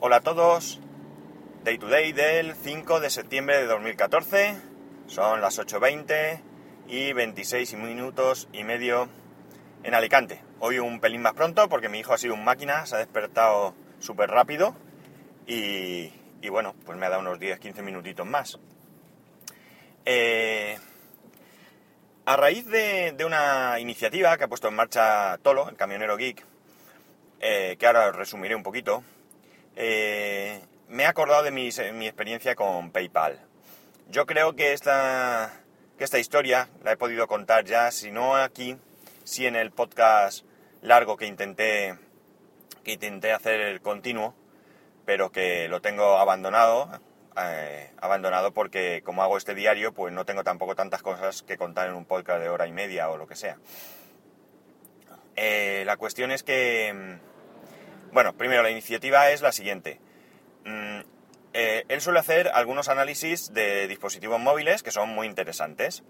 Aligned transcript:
Hola 0.00 0.18
a 0.18 0.20
todos, 0.20 0.78
Day 1.64 1.76
to 1.76 1.88
Day 1.88 2.12
del 2.12 2.54
5 2.54 3.00
de 3.00 3.10
septiembre 3.10 3.58
de 3.58 3.66
2014, 3.66 4.54
son 5.08 5.40
las 5.40 5.58
8.20 5.58 6.40
y 6.86 7.12
26 7.12 7.74
minutos 7.74 8.48
y 8.52 8.62
medio 8.62 9.08
en 9.82 9.94
Alicante. 9.94 10.40
Hoy 10.60 10.78
un 10.78 11.00
pelín 11.00 11.22
más 11.22 11.32
pronto 11.32 11.68
porque 11.68 11.88
mi 11.88 11.98
hijo 11.98 12.12
ha 12.12 12.18
sido 12.18 12.34
un 12.34 12.44
máquina, 12.44 12.86
se 12.86 12.94
ha 12.94 12.98
despertado 12.98 13.74
súper 13.98 14.30
rápido 14.30 14.76
y, 15.48 16.12
bueno, 16.48 16.76
pues 16.86 16.96
me 16.96 17.06
ha 17.06 17.10
dado 17.10 17.22
unos 17.22 17.40
10-15 17.40 17.82
minutitos 17.82 18.24
más. 18.24 18.56
Eh, 20.04 20.78
a 22.24 22.36
raíz 22.36 22.66
de, 22.66 23.14
de, 23.16 23.24
una 23.24 23.80
iniciativa 23.80 24.38
que 24.38 24.44
ha 24.44 24.48
puesto 24.48 24.68
en 24.68 24.76
marcha 24.76 25.38
Tolo, 25.38 25.68
el 25.68 25.74
camionero 25.74 26.16
geek, 26.16 26.44
eh, 27.40 27.74
que 27.80 27.86
ahora 27.88 28.10
os 28.10 28.14
resumiré 28.14 28.54
un 28.54 28.62
poquito, 28.62 29.02
eh, 29.80 30.60
me 30.88 31.04
he 31.04 31.06
acordado 31.06 31.44
de 31.44 31.52
mi, 31.52 31.70
mi, 31.94 32.08
experiencia 32.08 32.56
con 32.56 32.90
PayPal. 32.90 33.38
Yo 34.08 34.26
creo 34.26 34.56
que 34.56 34.72
esta, 34.72 35.62
que 35.96 36.02
esta 36.02 36.18
historia 36.18 36.68
la 36.82 36.90
he 36.92 36.96
podido 36.96 37.28
contar 37.28 37.64
ya, 37.64 37.92
si 37.92 38.10
no 38.10 38.34
aquí, 38.34 38.76
si 39.22 39.46
en 39.46 39.54
el 39.54 39.70
podcast 39.70 40.44
largo 40.82 41.16
que 41.16 41.26
intenté, 41.26 41.96
que 42.82 42.94
intenté 42.94 43.30
hacer 43.30 43.80
continuo, 43.80 44.34
pero 45.06 45.30
que 45.30 45.68
lo 45.68 45.80
tengo 45.80 46.18
abandonado, 46.18 46.90
eh, 47.40 47.92
abandonado 48.00 48.52
porque 48.52 49.02
como 49.04 49.22
hago 49.22 49.36
este 49.36 49.54
diario, 49.54 49.92
pues 49.92 50.12
no 50.12 50.24
tengo 50.24 50.42
tampoco 50.42 50.74
tantas 50.74 51.02
cosas 51.02 51.44
que 51.44 51.56
contar 51.56 51.88
en 51.88 51.94
un 51.94 52.04
podcast 52.04 52.40
de 52.42 52.48
hora 52.48 52.66
y 52.66 52.72
media 52.72 53.10
o 53.10 53.16
lo 53.16 53.28
que 53.28 53.36
sea. 53.36 53.58
Eh, 55.36 55.84
la 55.86 55.96
cuestión 55.96 56.32
es 56.32 56.42
que 56.42 57.20
bueno, 58.12 58.34
primero 58.34 58.62
la 58.62 58.70
iniciativa 58.70 59.30
es 59.30 59.42
la 59.42 59.52
siguiente. 59.52 60.00
Mm, 60.64 61.00
eh, 61.54 61.84
él 61.88 62.00
suele 62.00 62.18
hacer 62.18 62.48
algunos 62.48 62.88
análisis 62.88 63.52
de 63.52 63.88
dispositivos 63.88 64.40
móviles 64.40 64.82
que 64.82 64.90
son 64.90 65.08
muy 65.10 65.26
interesantes, 65.26 66.02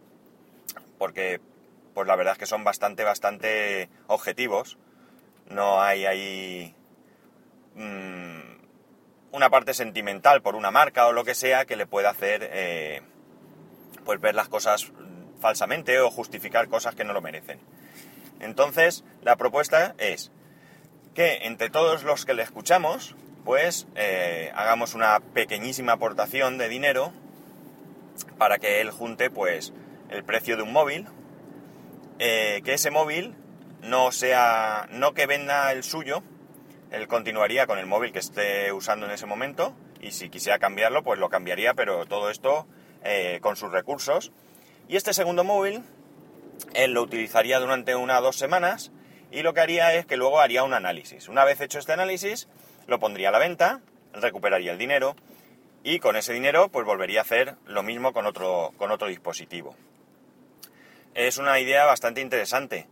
porque 0.98 1.41
pues 1.94 2.06
la 2.06 2.16
verdad 2.16 2.32
es 2.32 2.38
que 2.38 2.46
son 2.46 2.64
bastante, 2.64 3.04
bastante 3.04 3.88
objetivos. 4.06 4.78
No 5.48 5.80
hay 5.80 6.06
ahí 6.06 6.74
mmm, 7.74 8.38
una 9.32 9.50
parte 9.50 9.74
sentimental 9.74 10.42
por 10.42 10.54
una 10.54 10.70
marca 10.70 11.06
o 11.06 11.12
lo 11.12 11.24
que 11.24 11.34
sea 11.34 11.64
que 11.64 11.76
le 11.76 11.86
pueda 11.86 12.10
hacer 12.10 12.48
eh, 12.52 13.02
pues 14.04 14.20
ver 14.20 14.34
las 14.34 14.48
cosas 14.48 14.92
falsamente 15.41 16.00
o 16.00 16.10
justificar 16.10 16.69
cosas 16.69 16.94
que 16.94 17.04
no 17.04 17.12
lo 17.12 17.20
merecen. 17.20 17.60
Entonces, 18.41 19.04
la 19.22 19.36
propuesta 19.36 19.94
es 19.98 20.30
que 21.19 21.48
entre 21.48 21.69
todos 21.69 22.05
los 22.05 22.24
que 22.24 22.33
le 22.33 22.44
escuchamos, 22.44 23.16
pues 23.44 23.88
eh, 23.97 24.52
hagamos 24.55 24.94
una 24.94 25.19
pequeñísima 25.19 25.94
aportación 25.94 26.58
de 26.58 26.69
dinero 26.69 27.12
para 28.38 28.58
que 28.58 28.80
él 28.80 28.92
junte 28.92 29.28
pues 29.28 29.72
el 30.10 30.22
precio 30.22 30.56
de 30.56 30.62
un 30.62 30.72
móvil, 30.72 31.08
eh, 32.20 32.62
que 32.64 32.75
ese 32.75 32.92
móvil 32.92 33.34
no 33.83 34.12
sea, 34.12 34.86
no 34.92 35.12
que 35.12 35.27
venda 35.27 35.72
el 35.72 35.83
suyo, 35.83 36.22
él 36.92 37.08
continuaría 37.08 37.66
con 37.66 37.80
el 37.80 37.86
móvil 37.86 38.12
que 38.12 38.20
esté 38.20 38.70
usando 38.72 39.06
en 39.06 39.10
ese 39.10 39.27
momento 39.27 39.75
y 40.00 40.12
si 40.12 40.30
quisiera 40.30 40.60
cambiarlo 40.60 41.03
pues 41.03 41.19
lo 41.19 41.30
cambiaría, 41.30 41.75
pero 41.75 42.06
todo 42.06 42.30
esto 42.30 42.69
eh, 43.03 43.41
con 43.42 43.56
sus 43.56 43.72
recursos. 43.72 44.30
Y 44.86 44.94
este 44.94 45.12
segundo 45.12 45.42
móvil 45.42 45.82
él 46.75 46.92
lo 46.92 47.03
utilizaría 47.03 47.58
durante 47.58 47.97
una 47.97 48.20
o 48.20 48.22
dos 48.22 48.36
semanas 48.36 48.92
y 49.30 49.42
lo 49.42 49.54
que 49.54 49.60
haría 49.60 49.94
es 49.94 50.06
que 50.06 50.16
luego 50.16 50.40
haría 50.40 50.64
un 50.64 50.74
análisis. 50.74 51.28
Una 51.28 51.44
vez 51.44 51.60
hecho 51.60 51.78
este 51.78 51.92
análisis, 51.92 52.48
lo 52.86 52.98
pondría 52.98 53.28
a 53.28 53.32
la 53.32 53.38
venta, 53.38 53.80
recuperaría 54.12 54.72
el 54.72 54.78
dinero 54.78 55.16
y 55.82 55.98
con 55.98 56.16
ese 56.16 56.32
dinero 56.32 56.68
pues 56.68 56.86
volvería 56.86 57.20
a 57.20 57.22
hacer 57.22 57.54
lo 57.66 57.82
mismo 57.82 58.12
con 58.12 58.26
otro, 58.26 58.72
con 58.76 58.90
otro 58.90 59.08
dispositivo. 59.08 59.76
Es 61.14 61.38
una 61.38 61.58
idea 61.60 61.84
bastante 61.84 62.20
interesante 62.20 62.86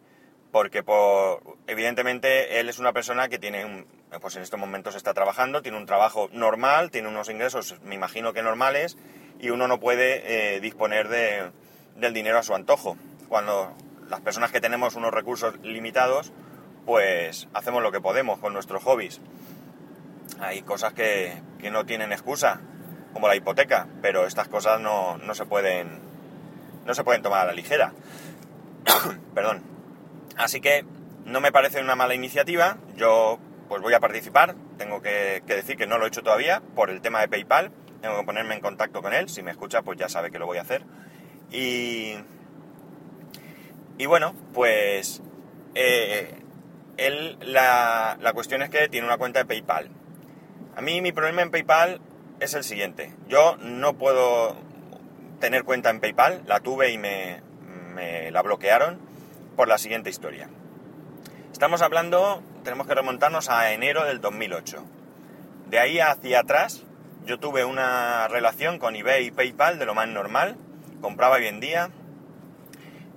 porque 0.53 0.83
por, 0.83 1.43
evidentemente 1.67 2.61
él 2.61 2.69
es 2.69 2.79
una 2.79 2.93
persona 2.93 3.29
que 3.29 3.39
tiene 3.39 3.65
un, 3.65 3.87
pues 4.21 4.37
en 4.37 4.43
estos 4.43 4.59
momentos 4.59 4.95
está 4.95 5.13
trabajando, 5.15 5.63
tiene 5.63 5.79
un 5.79 5.87
trabajo 5.87 6.29
normal, 6.33 6.91
tiene 6.91 7.09
unos 7.09 7.29
ingresos 7.29 7.81
me 7.83 7.95
imagino 7.95 8.33
que 8.33 8.43
normales 8.43 8.97
y 9.39 9.51
uno 9.51 9.69
no 9.69 9.81
puede 9.81 10.55
eh, 10.57 10.61
disponer 10.61 11.09
de, 11.09 11.51
del 11.97 12.15
dinero 12.15 12.39
a 12.39 12.43
su 12.43 12.55
antojo. 12.55 12.97
Cuando 13.29 13.75
las 14.09 14.21
personas 14.21 14.53
que 14.53 14.61
tenemos 14.61 14.95
unos 14.95 15.13
recursos 15.13 15.59
limitados, 15.63 16.33
pues 16.85 17.49
hacemos 17.53 17.83
lo 17.83 17.93
que 17.93 18.01
podemos 18.01 18.39
con 18.39 18.53
nuestros 18.53 18.83
hobbies. 18.85 19.21
Hay 20.41 20.63
cosas 20.63 20.93
que, 20.93 21.43
que 21.59 21.71
no 21.71 21.87
tienen 21.87 22.13
excusa, 22.13 22.61
como 23.13 23.29
la 23.29 23.37
hipoteca, 23.37 23.89
pero 24.03 24.27
estas 24.27 24.49
cosas 24.49 24.81
no, 24.81 25.17
no, 25.19 25.35
se 25.35 25.47
pueden 25.47 26.01
no 26.85 26.95
se 26.95 27.03
pueden 27.03 27.23
tomar 27.23 27.41
a 27.41 27.47
la 27.47 27.53
ligera. 27.53 27.93
Perdón. 29.35 29.63
Así 30.37 30.61
que 30.61 30.85
no 31.25 31.41
me 31.41 31.51
parece 31.51 31.81
una 31.81 31.97
mala 31.97 32.15
iniciativa. 32.15 32.77
Yo 32.95 33.39
pues 33.69 33.83
voy 33.83 33.95
a 33.95 34.01
participar. 34.01 34.55
Tengo 34.77 35.01
que, 35.01 35.43
que, 35.47 35.55
decir 35.55 35.77
que 35.77 35.87
no 35.87 35.99
lo 35.99 36.05
he 36.05 36.09
hecho 36.09 36.23
todavía 36.23 36.63
por 36.75 36.91
el 36.91 37.01
tema 37.01 37.21
de 37.21 37.29
PayPal. 37.29 37.73
Tengo 38.03 38.19
que 38.19 38.27
ponerme 38.27 38.55
en 38.55 38.61
contacto 38.61 39.01
con 39.01 39.15
él. 39.15 39.29
Si 39.29 39.43
me 39.43 39.51
escucha, 39.51 39.83
pues 39.83 39.99
ya 39.99 40.09
sabe 40.09 40.31
que 40.31 40.39
lo 40.39 40.47
voy 40.47 40.59
a 40.59 40.63
hacer. 40.63 40.85
Y, 41.51 42.17
y 43.99 44.07
bueno, 44.07 44.35
pues 44.55 45.23
eh, 45.75 46.35
él, 46.97 47.39
la, 47.41 48.19
la, 48.21 48.33
cuestión 48.33 48.63
es 48.63 48.71
que 48.71 48.89
tiene 48.89 49.07
una 49.07 49.19
cuenta 49.19 49.41
de 49.41 49.45
PayPal. 49.47 49.91
A 50.77 50.83
mí 50.83 51.01
mi 51.01 51.13
problema 51.13 51.43
en 51.43 51.51
PayPal 51.51 52.01
es 52.41 52.55
el 52.55 52.65
siguiente. 52.65 53.15
Yo 53.29 53.57
no 53.59 53.95
puedo 53.95 54.57
tener 55.41 55.65
cuenta 55.65 55.91
en 55.91 56.01
PayPal, 56.01 56.43
la 56.47 56.61
tuve 56.61 56.91
y 56.91 56.99
me, 56.99 57.41
la 58.31 58.43
bloquearon 58.43 58.99
por 59.57 59.69
la 59.69 59.79
siguiente 59.79 60.11
historia. 60.11 60.49
Estamos 61.53 61.81
hablando, 61.83 62.43
tenemos 62.65 62.87
que 62.87 62.95
remontarnos 62.95 63.49
a 63.49 63.73
enero 63.73 64.05
del 64.05 64.21
2008. 64.21 64.85
De 65.69 65.79
ahí 65.79 65.99
hacia 65.99 66.41
atrás, 66.41 66.85
yo 67.25 67.39
tuve 67.39 67.65
una 67.65 68.29
relación 68.29 68.79
con 68.79 68.95
eBay 68.95 69.27
y 69.27 69.31
PayPal 69.31 69.79
de 69.79 69.87
lo 69.87 69.95
más 69.95 70.09
normal, 70.09 70.57
compraba 71.01 71.39
y 71.39 71.43
vendía, 71.45 71.91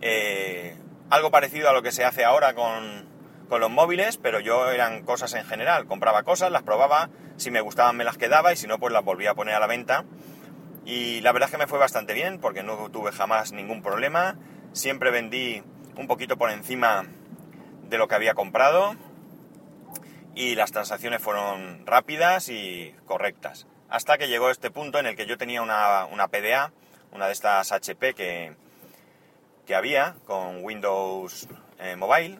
eh, 0.01 0.77
algo 1.09 1.31
parecido 1.31 1.69
a 1.69 1.73
lo 1.73 1.81
que 1.81 1.91
se 1.91 2.03
hace 2.03 2.23
ahora 2.23 2.53
con, 2.53 3.07
con, 3.49 3.59
los 3.59 3.69
móviles, 3.69 4.17
pero 4.17 4.39
yo 4.39 4.69
eran 4.69 5.03
cosas 5.03 5.33
en 5.33 5.45
general. 5.45 5.87
Compraba 5.87 6.23
cosas, 6.23 6.51
las 6.51 6.63
probaba, 6.63 7.09
si 7.37 7.51
me 7.51 7.61
gustaban 7.61 7.97
me 7.97 8.03
las 8.03 8.17
quedaba 8.17 8.53
y 8.53 8.55
si 8.55 8.67
no, 8.67 8.79
pues 8.79 8.93
las 8.93 9.03
volvía 9.03 9.31
a 9.31 9.35
poner 9.35 9.55
a 9.55 9.59
la 9.59 9.67
venta. 9.67 10.05
Y 10.85 11.21
la 11.21 11.31
verdad 11.31 11.49
es 11.49 11.51
que 11.51 11.59
me 11.59 11.67
fue 11.67 11.79
bastante 11.79 12.13
bien 12.13 12.39
porque 12.39 12.63
no 12.63 12.89
tuve 12.89 13.11
jamás 13.11 13.51
ningún 13.51 13.81
problema. 13.81 14.37
Siempre 14.71 15.11
vendí 15.11 15.63
un 15.95 16.07
poquito 16.07 16.37
por 16.37 16.51
encima 16.51 17.05
de 17.83 17.97
lo 17.97 18.07
que 18.07 18.15
había 18.15 18.33
comprado 18.33 18.95
y 20.35 20.55
las 20.55 20.71
transacciones 20.71 21.21
fueron 21.21 21.85
rápidas 21.85 22.49
y 22.49 22.95
correctas. 23.05 23.67
Hasta 23.89 24.17
que 24.17 24.27
llegó 24.27 24.49
este 24.49 24.71
punto 24.71 24.99
en 24.99 25.07
el 25.07 25.15
que 25.15 25.25
yo 25.25 25.37
tenía 25.37 25.61
una, 25.61 26.05
una 26.05 26.27
PDA, 26.27 26.71
una 27.11 27.25
de 27.25 27.33
estas 27.33 27.71
HP 27.71 28.13
que, 28.13 28.55
que 29.69 29.75
había 29.75 30.15
con 30.25 30.65
Windows 30.65 31.47
eh, 31.77 31.95
Mobile. 31.95 32.39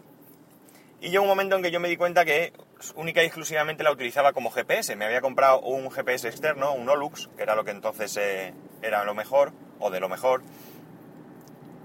Y 0.99 1.11
llegó 1.11 1.21
un 1.21 1.29
momento 1.29 1.55
en 1.55 1.61
que 1.61 1.69
yo 1.69 1.79
me 1.79 1.87
di 1.87 1.95
cuenta 1.95 2.25
que 2.25 2.53
única 2.95 3.21
y 3.21 3.27
exclusivamente 3.27 3.83
la 3.83 3.91
utilizaba 3.91 4.33
como 4.33 4.49
GPS. 4.49 4.95
Me 4.95 5.05
había 5.05 5.21
comprado 5.21 5.59
un 5.59 5.91
GPS 5.91 6.27
externo, 6.27 6.73
un 6.73 6.89
Olux, 6.89 7.29
que 7.37 7.43
era 7.43 7.53
lo 7.53 7.63
que 7.63 7.69
entonces 7.69 8.17
eh, 8.17 8.55
era 8.81 9.03
lo 9.03 9.13
mejor, 9.13 9.53
o 9.77 9.91
de 9.91 9.99
lo 9.99 10.09
mejor. 10.09 10.41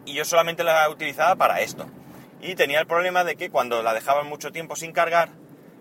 Y 0.06 0.14
yo 0.14 0.24
solamente 0.24 0.64
la 0.64 0.88
utilizaba 0.88 1.36
para 1.36 1.60
esto. 1.60 1.88
Y 2.40 2.54
tenía 2.54 2.80
el 2.80 2.86
problema 2.86 3.22
de 3.22 3.36
que 3.36 3.50
cuando 3.50 3.82
la 3.82 3.92
dejaba 3.92 4.22
mucho 4.22 4.50
tiempo 4.50 4.76
sin 4.76 4.92
cargar, 4.92 5.28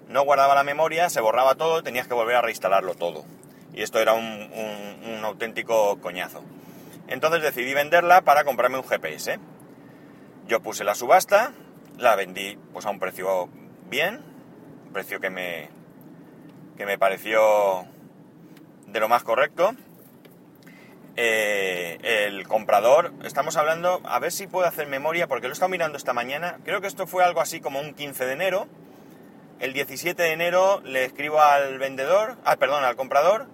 no 0.09 0.23
guardaba 0.23 0.55
la 0.55 0.65
memoria, 0.65 1.09
se 1.09 1.21
borraba 1.21 1.55
todo, 1.55 1.83
tenías 1.83 2.09
que 2.09 2.15
volver 2.15 2.35
a 2.35 2.41
reinstalarlo 2.41 2.95
todo. 2.95 3.23
Y 3.73 3.81
esto 3.81 4.01
era 4.01 4.11
un, 4.11 4.51
un 5.05 5.23
auténtico 5.23 6.01
coñazo. 6.01 6.43
Entonces 7.13 7.43
decidí 7.43 7.75
venderla 7.75 8.21
para 8.21 8.43
comprarme 8.43 8.79
un 8.79 8.83
GPS. 8.83 9.37
Yo 10.47 10.63
puse 10.63 10.83
la 10.83 10.95
subasta, 10.95 11.53
la 11.99 12.15
vendí 12.15 12.57
pues 12.73 12.87
a 12.87 12.89
un 12.89 12.97
precio 12.97 13.49
bien, 13.87 14.19
un 14.87 14.93
precio 14.93 15.19
que 15.19 15.29
me, 15.29 15.69
que 16.75 16.87
me 16.87 16.97
pareció 16.97 17.85
de 18.87 18.99
lo 18.99 19.07
más 19.09 19.21
correcto. 19.21 19.75
Eh, 21.15 21.99
el 22.01 22.47
comprador, 22.47 23.13
estamos 23.23 23.57
hablando, 23.57 24.01
a 24.05 24.17
ver 24.17 24.31
si 24.31 24.47
puedo 24.47 24.65
hacer 24.65 24.87
memoria, 24.87 25.27
porque 25.27 25.45
lo 25.45 25.51
he 25.51 25.53
estado 25.53 25.69
mirando 25.69 25.99
esta 25.99 26.13
mañana, 26.13 26.57
creo 26.65 26.81
que 26.81 26.87
esto 26.87 27.05
fue 27.05 27.23
algo 27.23 27.41
así 27.41 27.61
como 27.61 27.79
un 27.79 27.93
15 27.93 28.25
de 28.25 28.33
enero. 28.33 28.67
El 29.59 29.73
17 29.73 30.19
de 30.19 30.31
enero 30.31 30.81
le 30.83 31.05
escribo 31.05 31.39
al 31.39 31.77
vendedor, 31.77 32.37
ah, 32.43 32.55
perdón, 32.55 32.83
al 32.83 32.95
comprador, 32.95 33.45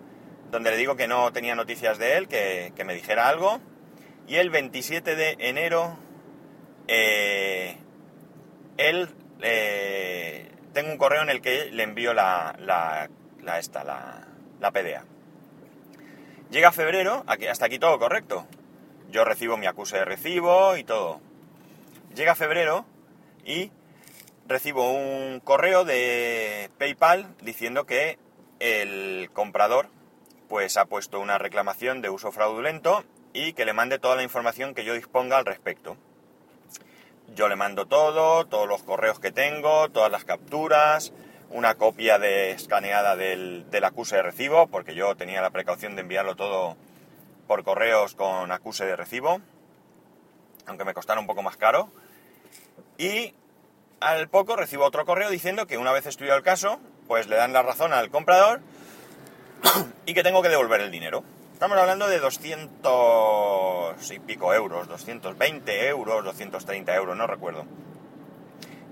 donde 0.51 0.71
le 0.71 0.77
digo 0.77 0.95
que 0.95 1.07
no 1.07 1.31
tenía 1.31 1.55
noticias 1.55 1.97
de 1.97 2.17
él, 2.17 2.27
que, 2.27 2.73
que 2.75 2.83
me 2.83 2.93
dijera 2.93 3.27
algo. 3.29 3.59
Y 4.27 4.35
el 4.35 4.49
27 4.49 5.15
de 5.15 5.35
enero 5.39 5.97
eh, 6.87 7.77
él, 8.77 9.09
eh, 9.41 10.49
tengo 10.73 10.91
un 10.91 10.97
correo 10.97 11.21
en 11.21 11.29
el 11.29 11.39
que 11.41 11.65
le 11.65 11.83
envío 11.83 12.13
la, 12.15 12.55
la, 12.59 13.09
la 13.43 13.59
esta, 13.59 13.83
la, 13.83 14.27
la 14.59 14.71
PDA. 14.71 15.03
Llega 16.49 16.71
febrero, 16.71 17.23
aquí, 17.27 17.45
hasta 17.45 17.65
aquí 17.65 17.77
todo 17.77 17.99
correcto. 17.99 18.47
Yo 19.11 19.23
recibo 19.23 19.55
mi 19.57 19.67
acuse 19.67 19.97
de 19.97 20.05
recibo 20.05 20.77
y 20.77 20.83
todo. 20.83 21.21
Llega 22.15 22.33
febrero 22.33 22.85
y 23.45 23.71
recibo 24.47 24.91
un 24.91 25.41
correo 25.41 25.85
de 25.85 26.71
PayPal 26.79 27.35
diciendo 27.41 27.85
que 27.85 28.17
el 28.59 29.29
comprador 29.31 29.89
pues 30.49 30.75
ha 30.77 30.85
puesto 30.85 31.19
una 31.19 31.37
reclamación 31.37 32.01
de 32.01 32.09
uso 32.09 32.31
fraudulento 32.31 33.05
y 33.33 33.53
que 33.53 33.65
le 33.65 33.73
mande 33.73 33.99
toda 33.99 34.15
la 34.15 34.23
información 34.23 34.73
que 34.73 34.83
yo 34.83 34.95
disponga 34.95 35.37
al 35.37 35.45
respecto. 35.45 35.95
Yo 37.35 37.47
le 37.47 37.55
mando 37.55 37.85
todo, 37.85 38.45
todos 38.47 38.67
los 38.67 38.81
correos 38.81 39.19
que 39.19 39.31
tengo, 39.31 39.89
todas 39.89 40.11
las 40.11 40.25
capturas, 40.25 41.13
una 41.51 41.75
copia 41.75 42.17
de 42.17 42.51
escaneada 42.51 43.15
del, 43.15 43.65
acuse 43.83 44.15
de 44.15 44.23
recibo, 44.23 44.65
porque 44.67 44.95
yo 44.95 45.15
tenía 45.15 45.41
la 45.41 45.51
precaución 45.51 45.95
de 45.95 46.01
enviarlo 46.01 46.35
todo 46.35 46.75
por 47.47 47.63
correos 47.63 48.15
con 48.15 48.51
acuse 48.51 48.85
de 48.85 48.95
recibo, 48.95 49.41
aunque 50.65 50.83
me 50.83 50.95
costara 50.95 51.19
un 51.19 51.27
poco 51.27 51.43
más 51.43 51.57
caro. 51.57 51.91
Y 52.97 53.35
al 53.99 54.29
poco 54.29 54.55
recibo 54.55 54.85
otro 54.85 55.05
correo 55.05 55.29
diciendo 55.29 55.67
que 55.67 55.77
una 55.77 55.91
vez 55.91 56.07
estudiado 56.07 56.37
el 56.37 56.43
caso, 56.43 56.79
pues 57.07 57.27
le 57.27 57.35
dan 57.35 57.53
la 57.53 57.61
razón 57.61 57.93
al 57.93 58.09
comprador 58.09 58.61
y 60.05 60.13
que 60.13 60.23
tengo 60.23 60.41
que 60.41 60.49
devolver 60.49 60.81
el 60.81 60.91
dinero. 60.91 61.23
Estamos 61.53 61.77
hablando 61.77 62.07
de 62.07 62.19
200 62.19 64.11
y 64.11 64.19
pico 64.19 64.53
euros, 64.53 64.87
220 64.87 65.87
euros, 65.89 66.23
230 66.23 66.95
euros, 66.95 67.17
no 67.17 67.27
recuerdo. 67.27 67.65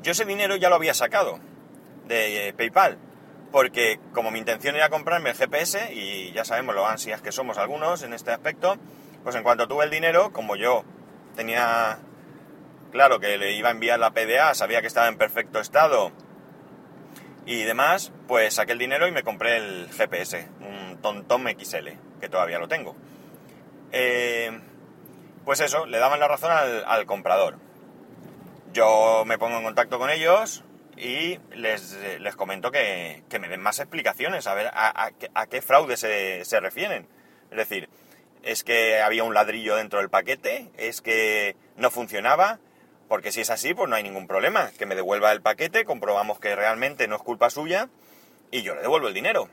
Yo 0.02 0.12
ese 0.12 0.26
dinero 0.26 0.56
ya 0.58 0.70
lo 0.70 0.76
había 0.76 0.94
sacado 0.94 1.40
de 2.08 2.54
PayPal, 2.58 2.98
porque 3.52 4.00
como 4.14 4.32
mi 4.32 4.40
intención 4.40 4.76
era 4.76 4.90
comprarme 4.90 5.30
el 5.30 5.36
GPS, 5.36 5.94
y 5.94 6.32
ya 6.34 6.44
sabemos 6.44 6.76
lo 6.76 6.86
ansias 6.86 7.22
que 7.22 7.32
somos 7.32 7.58
algunos 7.58 8.04
en 8.04 8.14
este 8.14 8.32
aspecto, 8.32 8.78
pues 9.24 9.36
en 9.36 9.44
cuanto 9.44 9.68
tuve 9.68 9.86
el 9.86 9.90
dinero, 9.90 10.32
como 10.32 10.56
yo 10.56 10.84
tenía 11.36 12.00
claro 12.92 13.20
que 13.20 13.38
le 13.38 13.54
iba 13.54 13.70
a 13.70 13.72
enviar 13.72 14.00
la 14.00 14.12
PDA, 14.12 14.54
sabía 14.54 14.82
que 14.82 14.88
estaba 14.88 15.08
en 15.08 15.18
perfecto 15.18 15.60
estado 15.60 16.12
y 17.48 17.64
demás, 17.64 18.12
pues 18.28 18.56
saqué 18.56 18.74
el 18.74 18.78
dinero 18.78 19.08
y 19.08 19.12
me 19.12 19.24
compré 19.24 19.56
el 19.56 19.90
GPS, 19.90 20.50
un 20.60 20.98
TomTom 21.02 21.48
XL, 21.48 21.88
que 22.20 22.28
todavía 22.28 22.60
lo 22.60 22.68
tengo. 22.68 22.94
Eh, 23.94 24.52
pues 25.46 25.62
eso, 25.62 25.86
le 25.86 25.98
daban 25.98 26.20
la 26.20 26.28
razón 26.28 26.52
al, 26.52 27.06
comprador. 27.06 27.58
Yo 28.74 29.24
me 29.26 29.38
pongo 29.38 29.58
en 29.58 29.64
contacto 29.64 29.98
con 29.98 30.10
ellos 30.10 30.66
y 30.98 31.40
les, 31.56 31.98
les 32.20 32.36
comento 32.36 32.70
que, 32.70 33.24
me 33.40 33.48
den 33.48 33.62
más 33.62 33.80
explicaciones, 33.80 34.46
a 34.46 34.54
ver 34.54 34.70
a, 34.74 35.12
qué 35.50 35.62
fraude 35.62 35.96
se, 35.96 36.44
se 36.44 36.60
refieren. 36.60 37.08
Es 37.50 37.58
decir, 37.58 37.88
es 38.44 38.66
que 38.66 39.00
había 39.00 39.24
un 39.24 39.34
ladrillo 39.34 39.78
dentro 39.78 40.00
del 40.00 40.10
paquete, 40.10 40.70
es 40.76 41.00
que 41.02 41.56
no 41.78 41.92
funcionaba, 41.92 42.60
porque 43.08 43.32
si 43.32 43.42
es 43.42 43.50
así, 43.50 43.74
pues 43.74 43.90
no 43.90 43.96
hay 43.96 44.04
ningún 44.04 44.28
problema. 44.28 44.72
Que 44.78 44.86
me 44.86 44.96
devuelva 44.96 45.32
el 45.32 45.42
paquete, 45.42 45.86
comprobamos 45.86 46.40
que 46.40 46.56
realmente 46.56 47.08
no 47.08 47.16
es 47.16 47.22
culpa 47.22 47.50
suya 47.50 47.90
y 48.52 48.62
yo 48.62 48.76
le 48.76 48.82
devuelvo 48.82 49.08
el 49.08 49.14
dinero. 49.14 49.50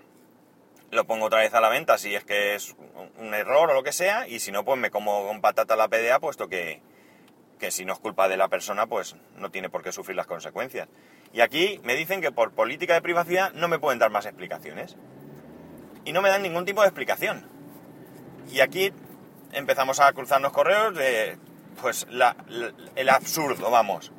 Lo 0.91 1.05
pongo 1.05 1.27
otra 1.27 1.41
vez 1.41 1.55
a 1.55 1.61
la 1.61 1.69
venta 1.69 1.99
si 1.99 2.15
es 2.15 2.25
que 2.25 2.55
es 2.55 2.75
un 3.19 3.35
error 3.35 3.71
o 3.71 3.75
lo 3.75 3.83
que 3.83 3.93
sea 3.93 4.29
y 4.29 4.41
si 4.41 4.53
no, 4.53 4.65
pues 4.65 4.79
me 4.79 4.91
como 4.91 5.27
con 5.27 5.41
patata 5.41 5.77
la 5.77 5.89
PDA, 5.89 6.21
puesto 6.21 6.49
que, 6.49 6.81
que 7.59 7.71
si 7.71 7.85
no 7.85 7.93
es 7.93 7.99
culpa 7.99 8.29
de 8.29 8.37
la 8.37 8.49
persona, 8.49 8.87
pues 8.87 9.17
no 9.37 9.51
tiene 9.51 9.71
por 9.71 9.83
qué 9.83 9.93
sufrir 9.93 10.17
las 10.17 10.27
consecuencias. 10.27 10.89
Y 11.33 11.41
aquí 11.41 11.81
me 11.83 11.97
dicen 11.97 12.21
que 12.21 12.33
por 12.33 12.53
política 12.53 12.95
de 12.95 13.03
privacidad 13.03 13.53
no 13.55 13.69
me 13.69 13.79
pueden 13.79 13.99
dar 13.99 14.11
más 14.11 14.27
explicaciones. 14.27 14.97
Y 16.05 16.13
no 16.13 16.23
me 16.23 16.29
dan 16.29 16.43
ningún 16.43 16.65
tipo 16.65 16.83
de 16.83 16.89
explicación. 16.89 17.49
Y 18.53 18.61
aquí 18.61 18.93
empezamos 19.53 20.01
a 20.01 20.13
cruzarnos 20.13 20.53
correos 20.53 20.95
de 20.95 21.39
pues 21.81 22.07
el 22.97 23.09
absurdo, 23.09 23.71
vamos, 23.71 24.13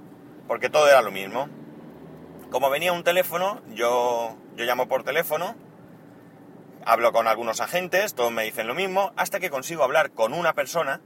porque 0.47 0.69
todo 0.69 0.87
era 0.87 1.01
lo 1.01 1.11
mismo. 1.11 1.49
Como 2.51 2.69
venía 2.69 2.93
un 2.93 3.03
teléfono, 3.03 3.61
yo, 3.73 4.37
yo 4.55 4.65
llamo 4.65 4.87
por 4.87 5.03
teléfono, 5.03 5.55
hablo 6.85 7.11
con 7.11 7.27
algunos 7.27 7.59
agentes, 7.59 8.13
todos 8.13 8.31
me 8.31 8.43
dicen 8.43 8.67
lo 8.67 8.75
mismo, 8.75 9.11
hasta 9.17 9.39
que 9.39 9.49
consigo 9.49 9.83
hablar 9.83 10.11
con 10.11 10.33
una 10.33 10.53
persona 10.53 11.01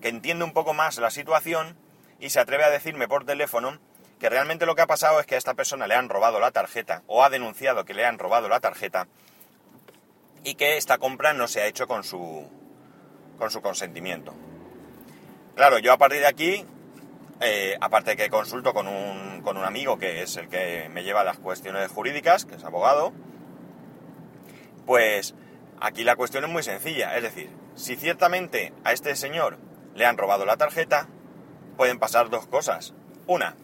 que 0.00 0.08
entiende 0.08 0.44
un 0.44 0.52
poco 0.52 0.74
más 0.74 0.98
la 0.98 1.10
situación 1.10 1.76
y 2.18 2.30
se 2.30 2.40
atreve 2.40 2.64
a 2.64 2.70
decirme 2.70 3.08
por 3.08 3.24
teléfono 3.24 3.78
que 4.18 4.28
realmente 4.28 4.66
lo 4.66 4.74
que 4.74 4.82
ha 4.82 4.86
pasado 4.86 5.18
es 5.18 5.26
que 5.26 5.34
a 5.34 5.38
esta 5.38 5.54
persona 5.54 5.86
le 5.86 5.94
han 5.94 6.10
robado 6.10 6.40
la 6.40 6.50
tarjeta 6.50 7.02
o 7.06 7.24
ha 7.24 7.30
denunciado 7.30 7.86
que 7.86 7.94
le 7.94 8.04
han 8.04 8.18
robado 8.18 8.48
la 8.48 8.60
tarjeta 8.60 9.08
y 10.44 10.54
que 10.54 10.76
esta 10.76 10.98
compra 10.98 11.32
no 11.32 11.48
se 11.48 11.62
ha 11.62 11.66
hecho 11.66 11.86
con 11.86 12.04
su, 12.04 12.46
con 13.38 13.50
su 13.50 13.62
consentimiento. 13.62 14.34
Claro, 15.60 15.78
yo 15.78 15.92
a 15.92 15.98
partir 15.98 16.20
de 16.20 16.26
aquí, 16.26 16.64
eh, 17.38 17.76
aparte 17.82 18.16
que 18.16 18.30
consulto 18.30 18.72
con 18.72 18.88
un, 18.88 19.42
con 19.42 19.58
un 19.58 19.64
amigo 19.64 19.98
que 19.98 20.22
es 20.22 20.38
el 20.38 20.48
que 20.48 20.88
me 20.88 21.04
lleva 21.04 21.22
las 21.22 21.38
cuestiones 21.38 21.90
jurídicas, 21.90 22.46
que 22.46 22.54
es 22.54 22.64
abogado, 22.64 23.12
pues 24.86 25.34
aquí 25.78 26.02
la 26.02 26.16
cuestión 26.16 26.44
es 26.44 26.50
muy 26.50 26.62
sencilla. 26.62 27.14
Es 27.14 27.24
decir, 27.24 27.50
si 27.74 27.96
ciertamente 27.96 28.72
a 28.84 28.92
este 28.92 29.14
señor 29.16 29.58
le 29.94 30.06
han 30.06 30.16
robado 30.16 30.46
la 30.46 30.56
tarjeta, 30.56 31.08
pueden 31.76 31.98
pasar 31.98 32.30
dos 32.30 32.46
cosas. 32.46 32.94
Una, 33.26 33.54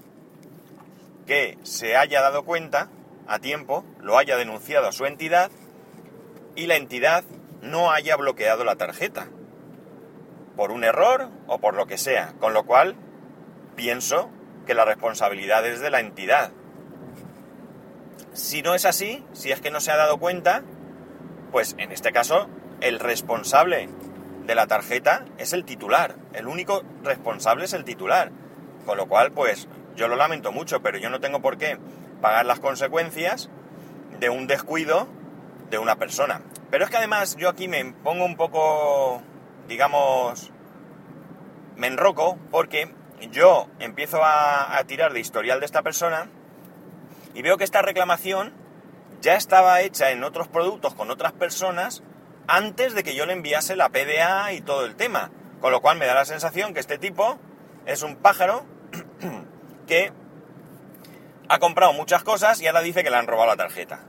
que 1.26 1.56
se 1.62 1.96
haya 1.96 2.20
dado 2.20 2.44
cuenta 2.44 2.90
a 3.26 3.38
tiempo, 3.38 3.86
lo 4.02 4.18
haya 4.18 4.36
denunciado 4.36 4.86
a 4.86 4.92
su 4.92 5.06
entidad 5.06 5.50
y 6.56 6.66
la 6.66 6.76
entidad 6.76 7.24
no 7.62 7.90
haya 7.90 8.16
bloqueado 8.16 8.64
la 8.64 8.76
tarjeta 8.76 9.30
por 10.56 10.72
un 10.72 10.84
error 10.84 11.28
o 11.46 11.58
por 11.58 11.74
lo 11.74 11.86
que 11.86 11.98
sea. 11.98 12.32
Con 12.40 12.54
lo 12.54 12.64
cual, 12.64 12.96
pienso 13.76 14.30
que 14.66 14.74
la 14.74 14.84
responsabilidad 14.84 15.64
es 15.66 15.80
de 15.80 15.90
la 15.90 16.00
entidad. 16.00 16.50
Si 18.32 18.62
no 18.62 18.74
es 18.74 18.84
así, 18.84 19.24
si 19.32 19.52
es 19.52 19.60
que 19.60 19.70
no 19.70 19.80
se 19.80 19.92
ha 19.92 19.96
dado 19.96 20.18
cuenta, 20.18 20.62
pues 21.52 21.74
en 21.78 21.92
este 21.92 22.12
caso 22.12 22.48
el 22.80 22.98
responsable 22.98 23.88
de 24.46 24.54
la 24.54 24.66
tarjeta 24.66 25.24
es 25.38 25.52
el 25.52 25.64
titular. 25.64 26.16
El 26.32 26.48
único 26.48 26.82
responsable 27.02 27.66
es 27.66 27.72
el 27.72 27.84
titular. 27.84 28.32
Con 28.84 28.96
lo 28.96 29.06
cual, 29.08 29.32
pues 29.32 29.68
yo 29.94 30.08
lo 30.08 30.16
lamento 30.16 30.52
mucho, 30.52 30.82
pero 30.82 30.98
yo 30.98 31.10
no 31.10 31.20
tengo 31.20 31.40
por 31.40 31.58
qué 31.58 31.78
pagar 32.20 32.46
las 32.46 32.60
consecuencias 32.60 33.50
de 34.18 34.30
un 34.30 34.46
descuido 34.46 35.08
de 35.70 35.78
una 35.78 35.96
persona. 35.96 36.42
Pero 36.70 36.84
es 36.84 36.90
que 36.90 36.96
además 36.96 37.36
yo 37.36 37.48
aquí 37.48 37.68
me 37.68 37.84
pongo 37.84 38.24
un 38.24 38.36
poco 38.36 39.22
digamos, 39.68 40.52
me 41.76 41.86
enroco 41.86 42.38
porque 42.50 42.92
yo 43.30 43.68
empiezo 43.78 44.20
a, 44.22 44.82
tirar 44.86 45.12
de 45.12 45.20
historial 45.20 45.60
de 45.60 45.66
esta 45.66 45.82
persona 45.82 46.28
y 47.34 47.42
veo 47.42 47.56
que 47.56 47.64
esta 47.64 47.82
reclamación 47.82 48.52
ya 49.20 49.36
estaba 49.36 49.80
hecha 49.80 50.10
en 50.10 50.24
otros 50.24 50.48
productos 50.48 50.94
con 50.94 51.10
otras 51.10 51.32
personas 51.32 52.02
antes 52.48 52.94
de 52.94 53.02
que 53.02 53.14
yo 53.14 53.26
le 53.26 53.32
enviase 53.32 53.76
la 53.76 53.88
PDA 53.88 54.52
y 54.52 54.60
todo 54.60 54.84
el 54.84 54.94
tema. 54.96 55.30
Con 55.60 55.72
lo 55.72 55.80
cual 55.80 55.98
me 55.98 56.06
da 56.06 56.14
la 56.14 56.24
sensación 56.24 56.74
que 56.74 56.80
este 56.80 56.98
tipo 56.98 57.38
es 57.86 58.02
un 58.02 58.16
pájaro 58.16 58.64
que 59.86 60.12
ha 61.48 61.58
comprado 61.58 61.92
muchas 61.92 62.22
cosas 62.22 62.60
y 62.60 62.66
ahora 62.66 62.82
dice 62.82 63.02
que 63.02 63.10
le 63.10 63.16
han 63.16 63.26
robado 63.26 63.48
la 63.48 63.56
tarjeta. 63.56 64.00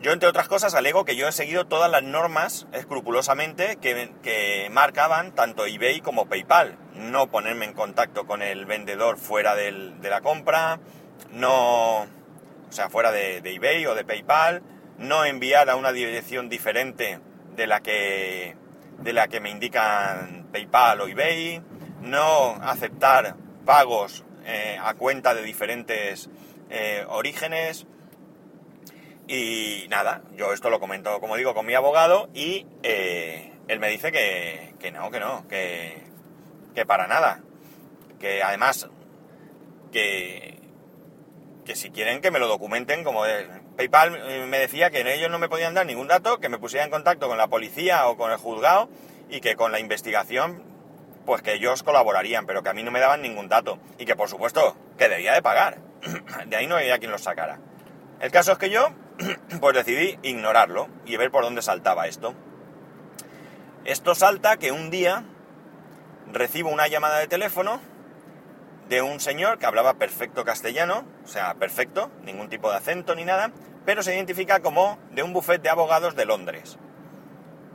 Yo, 0.00 0.12
entre 0.12 0.30
otras 0.30 0.48
cosas, 0.48 0.74
alego 0.74 1.04
que 1.04 1.14
yo 1.14 1.28
he 1.28 1.32
seguido 1.32 1.66
todas 1.66 1.90
las 1.90 2.02
normas 2.02 2.66
escrupulosamente 2.72 3.76
que, 3.76 4.68
marcaban 4.70 5.34
tanto 5.34 5.66
eBay 5.66 6.00
como 6.00 6.26
PayPal. 6.26 6.78
No 6.94 7.30
ponerme 7.30 7.66
en 7.66 7.74
contacto 7.74 8.26
con 8.26 8.40
el 8.40 8.64
vendedor 8.64 9.18
fuera 9.18 9.54
de 9.54 9.70
la 10.00 10.22
compra, 10.22 10.80
no, 11.32 12.00
o 12.00 12.06
sea, 12.70 12.88
fuera 12.88 13.12
de, 13.12 13.42
de, 13.42 13.54
eBay 13.54 13.84
o 13.86 13.94
de 13.94 14.04
PayPal, 14.04 14.62
no 14.96 15.26
enviar 15.26 15.68
a 15.68 15.76
una 15.76 15.92
dirección 15.92 16.48
diferente 16.48 17.20
de 17.54 17.66
la 17.66 17.80
que, 17.80 18.56
de 19.00 19.12
la 19.12 19.28
que 19.28 19.40
me 19.40 19.50
indican 19.50 20.48
PayPal 20.50 21.02
o 21.02 21.08
eBay, 21.08 21.62
no 22.00 22.56
aceptar 22.62 23.36
pagos 23.66 24.24
eh, 24.46 24.78
a 24.82 24.94
cuenta 24.94 25.34
de 25.34 25.42
diferentes 25.42 26.30
eh, 26.70 27.04
orígenes, 27.08 27.86
y 29.32 29.86
nada, 29.88 30.22
yo 30.34 30.52
esto 30.52 30.70
lo 30.70 30.80
comento, 30.80 31.20
como 31.20 31.36
digo, 31.36 31.54
con 31.54 31.64
mi 31.64 31.74
abogado 31.74 32.28
y 32.34 32.66
eh, 32.82 33.52
él 33.68 33.78
me 33.78 33.88
dice 33.88 34.10
que, 34.10 34.90
no, 34.90 35.12
que 35.12 35.20
no, 35.20 35.46
que, 35.46 36.02
que 36.74 36.84
para 36.84 37.06
nada. 37.06 37.40
Que 38.18 38.42
además, 38.42 38.88
que, 39.92 40.58
que 41.64 41.76
si 41.76 41.90
quieren 41.90 42.22
que 42.22 42.32
me 42.32 42.40
lo 42.40 42.48
documenten, 42.48 43.04
como 43.04 43.22
PayPal 43.76 44.48
me 44.48 44.58
decía 44.58 44.90
que 44.90 45.02
ellos 45.14 45.30
no 45.30 45.38
me 45.38 45.48
podían 45.48 45.74
dar 45.74 45.86
ningún 45.86 46.08
dato, 46.08 46.40
que 46.40 46.48
me 46.48 46.58
pusiera 46.58 46.84
en 46.84 46.90
contacto 46.90 47.28
con 47.28 47.38
la 47.38 47.46
policía 47.46 48.08
o 48.08 48.16
con 48.16 48.32
el 48.32 48.36
juzgado 48.36 48.88
y 49.28 49.40
que 49.40 49.54
con 49.54 49.70
la 49.70 49.78
investigación, 49.78 50.64
pues 51.24 51.40
que 51.42 51.52
ellos 51.52 51.84
colaborarían, 51.84 52.46
pero 52.46 52.64
que 52.64 52.70
a 52.70 52.74
mí 52.74 52.82
no 52.82 52.90
me 52.90 52.98
daban 52.98 53.22
ningún 53.22 53.48
dato 53.48 53.78
y 53.96 54.06
que 54.06 54.16
por 54.16 54.28
supuesto 54.28 54.76
que 54.98 55.08
debía 55.08 55.34
de 55.34 55.42
pagar. 55.42 55.78
De 56.46 56.56
ahí 56.56 56.66
no 56.66 56.74
había 56.74 56.98
quien 56.98 57.12
los 57.12 57.22
sacara. 57.22 57.60
El 58.20 58.30
caso 58.30 58.52
es 58.52 58.58
que 58.58 58.68
yo, 58.68 58.90
pues 59.60 59.74
decidí 59.74 60.18
ignorarlo 60.22 60.88
y 61.06 61.16
ver 61.16 61.30
por 61.30 61.42
dónde 61.42 61.62
saltaba 61.62 62.06
esto. 62.06 62.34
Esto 63.84 64.14
salta 64.14 64.58
que 64.58 64.72
un 64.72 64.90
día 64.90 65.24
recibo 66.30 66.68
una 66.68 66.86
llamada 66.86 67.18
de 67.18 67.28
teléfono 67.28 67.80
de 68.90 69.00
un 69.00 69.20
señor 69.20 69.58
que 69.58 69.66
hablaba 69.66 69.94
perfecto 69.94 70.44
castellano, 70.44 71.04
o 71.24 71.28
sea, 71.28 71.54
perfecto, 71.54 72.10
ningún 72.22 72.50
tipo 72.50 72.70
de 72.70 72.76
acento 72.76 73.14
ni 73.14 73.24
nada, 73.24 73.52
pero 73.86 74.02
se 74.02 74.14
identifica 74.14 74.60
como 74.60 74.98
de 75.12 75.22
un 75.22 75.32
buffet 75.32 75.62
de 75.62 75.70
abogados 75.70 76.14
de 76.14 76.26
Londres. 76.26 76.76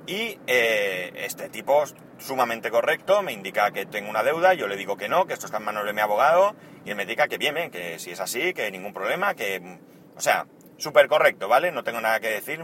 Y 0.08 0.38
eh, 0.46 1.12
este 1.16 1.50
tipo, 1.50 1.84
sumamente 2.20 2.70
correcto, 2.70 3.24
me 3.24 3.32
indica 3.32 3.72
que 3.72 3.88
tengo 3.88 4.12
una 4.12 4.22
deuda, 4.22 4.54
yo 4.54 4.68
le 4.68 4.76
digo 4.76 4.98
que 4.98 5.10
no, 5.10 5.26
que 5.26 5.34
esto 5.34 5.48
está 5.48 5.58
en 5.58 5.64
manos 5.64 5.86
de 5.86 5.94
mi 5.94 6.02
abogado, 6.02 6.56
y 6.84 6.92
él 6.92 6.96
me 6.96 7.04
indica 7.04 7.28
que 7.28 7.40
bien, 7.40 7.72
que 7.72 7.98
si 7.98 8.12
es 8.12 8.20
así, 8.20 8.54
que 8.54 8.70
ningún 8.70 8.94
problema, 8.94 9.34
que... 9.34 9.80
O 10.16 10.22
sea, 10.22 10.48
súper 10.78 11.08
correcto, 11.08 11.48
¿vale? 11.48 11.72
No 11.72 11.84
tengo 11.84 12.02
nada 12.02 12.20
que 12.20 12.30
decir, 12.30 12.64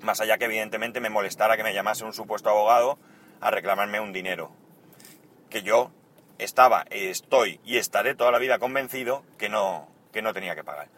más 0.00 0.20
allá 0.20 0.38
que 0.38 0.44
evidentemente 0.46 1.00
me 1.00 1.10
molestara 1.10 1.56
que 1.56 1.62
me 1.62 1.74
llamase 1.74 2.04
un 2.04 2.12
supuesto 2.12 2.50
abogado 2.50 2.98
a 3.40 3.50
reclamarme 3.50 4.00
un 4.00 4.12
dinero. 4.12 4.52
Que 5.50 5.62
yo 5.62 5.90
estaba, 6.38 6.84
estoy 6.90 7.60
y 7.64 7.78
estaré 7.78 8.14
toda 8.14 8.30
la 8.30 8.38
vida 8.38 8.58
convencido 8.58 9.24
que 9.38 9.48
no, 9.48 9.88
que 10.12 10.22
no 10.22 10.32
tenía 10.32 10.54
que 10.54 10.64
pagar. 10.64 10.88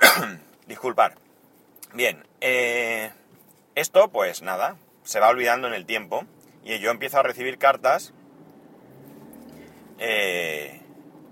Disculpar. 0.66 1.14
Bien, 1.94 2.26
eh, 2.40 3.12
esto, 3.74 4.08
pues 4.08 4.42
nada, 4.42 4.76
se 5.04 5.20
va 5.20 5.28
olvidando 5.28 5.68
en 5.68 5.74
el 5.74 5.86
tiempo 5.86 6.24
y 6.64 6.78
yo 6.78 6.90
empiezo 6.90 7.18
a 7.18 7.22
recibir 7.22 7.58
cartas. 7.58 8.12
Eh, 9.98 10.82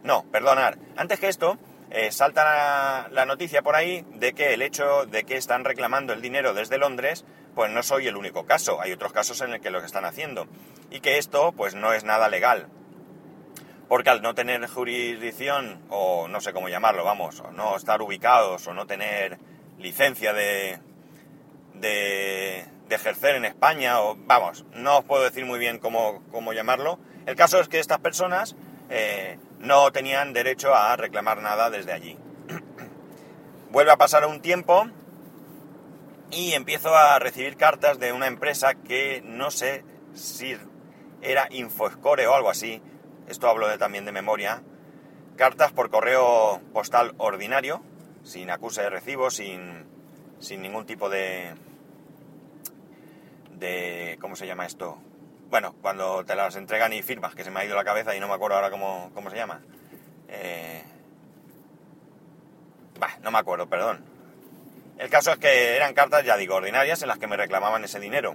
no, 0.03 0.25
perdonar. 0.31 0.79
Antes 0.97 1.21
que 1.21 1.29
esto, 1.29 1.59
eh, 1.97 2.11
salta 2.11 3.09
la, 3.09 3.25
noticia 3.25 3.63
por 3.63 3.77
ahí 3.77 4.05
de 4.15 4.33
que 4.33 4.53
el 4.53 4.63
hecho 4.63 5.07
de 5.07 5.23
que 5.23 5.37
están 5.37 5.65
reclamando 5.65 6.13
el 6.13 6.21
dinero 6.21 6.53
desde 6.53 6.77
Londres, 6.77 7.25
pues 7.55 7.71
no 7.71 7.85
soy 7.85 8.09
el 8.09 8.17
único 8.17 8.47
caso. 8.47 8.81
Hay 8.81 8.91
otros 8.91 9.13
casos 9.13 9.41
en 9.43 9.55
el 9.55 9.61
que 9.61 9.71
lo 9.71 9.79
están 9.79 10.05
haciendo. 10.05 10.49
Y 10.91 10.99
que 10.99 11.19
esto, 11.19 11.53
pues 11.53 11.77
no 11.77 11.93
es 11.93 12.03
nada 12.03 12.29
legal. 12.29 12.67
Porque 13.89 14.11
al 14.11 14.23
no 14.23 14.35
tener 14.35 14.67
jurisdicción, 14.67 15.85
o 15.89 16.27
no 16.27 16.41
sé 16.41 16.53
cómo 16.53 16.69
llamarlo, 16.69 17.05
vamos, 17.05 17.39
o 17.39 17.53
no 17.53 17.77
estar 17.77 18.03
ubicados, 18.03 18.67
o 18.67 18.75
no 18.75 18.89
tener 18.89 19.39
licencia 19.79 20.33
de, 20.33 20.81
de, 21.75 22.67
ejercer 22.91 23.37
en 23.37 23.45
España, 23.45 24.01
o 24.01 24.17
vamos, 24.17 24.65
no 24.73 24.99
os 24.99 25.05
puedo 25.05 25.23
decir 25.23 25.45
muy 25.45 25.61
bien 25.61 25.79
cómo, 25.79 26.53
llamarlo. 26.53 26.99
El 27.27 27.37
caso 27.37 27.61
es 27.61 27.69
que 27.69 27.79
estas 27.79 28.01
personas 28.01 28.57
eh, 28.91 29.39
no 29.61 29.91
tenían 29.93 30.33
derecho 30.33 30.75
a 30.75 30.97
reclamar 30.97 31.41
nada 31.43 31.71
desde 31.71 31.93
allí. 31.93 32.19
Vuelve 33.71 33.93
a 33.93 33.97
pasar 33.97 34.27
un 34.27 34.41
tiempo 34.41 34.87
y 36.31 36.53
empiezo 36.53 36.95
a 36.95 37.19
recibir 37.19 37.57
cartas 37.57 37.99
de 37.99 38.13
una 38.13 38.27
empresa 38.27 38.75
que 38.75 39.23
no 39.25 39.51
sé 39.51 39.85
si 40.15 40.57
era 41.23 41.49
Infoscore 41.51 42.27
o 42.27 42.35
algo 42.35 42.51
así, 42.51 42.83
esto 43.29 43.49
hablo 43.49 43.69
de, 43.69 43.79
también 43.79 44.05
de 44.05 44.13
memoria, 44.13 44.63
cartas 45.37 45.73
por 45.73 45.91
correo 45.91 46.61
postal 46.73 47.15
ordinario, 47.19 47.83
sin 48.23 48.51
acuse 48.51 48.83
de 48.83 48.91
recibo, 48.91 49.31
sin, 49.31 49.87
sin 50.39 50.63
ningún 50.63 50.87
tipo 50.87 51.09
de, 51.09 51.55
de... 53.53 54.19
¿Cómo 54.21 54.37
se 54.37 54.47
llama 54.47 54.67
esto? 54.67 54.99
Bueno, 55.55 55.73
cuando 55.81 56.25
te 56.25 56.35
las 56.35 56.57
entregan 56.57 56.93
y 56.93 57.01
firmas, 57.01 57.37
que 57.37 57.45
se 57.45 57.53
me 57.53 57.61
ha 57.61 57.65
ido 57.65 57.77
la 57.77 57.85
cabeza 57.85 58.17
y 58.17 58.19
no 58.19 58.27
me 58.27 58.35
acuerdo 58.35 58.57
ahora 58.57 58.73
cómo, 58.73 59.13
se 59.31 59.37
llama. 59.37 59.61
Eh, 60.27 60.83
bah, 62.99 63.17
no 63.23 63.31
me 63.31 63.39
acuerdo, 63.39 63.69
perdón. 63.69 64.05
El 64.99 65.09
caso 65.11 65.31
es 65.31 65.39
que 65.39 65.77
eran 65.77 65.95
cartas, 65.95 66.25
ya 66.25 66.37
digo, 66.37 66.57
ordinarias 66.57 67.03
en 67.03 67.07
las 67.07 67.21
que 67.21 67.29
me 67.29 67.37
reclamaban 67.37 67.85
ese 67.85 68.01
dinero. 68.01 68.35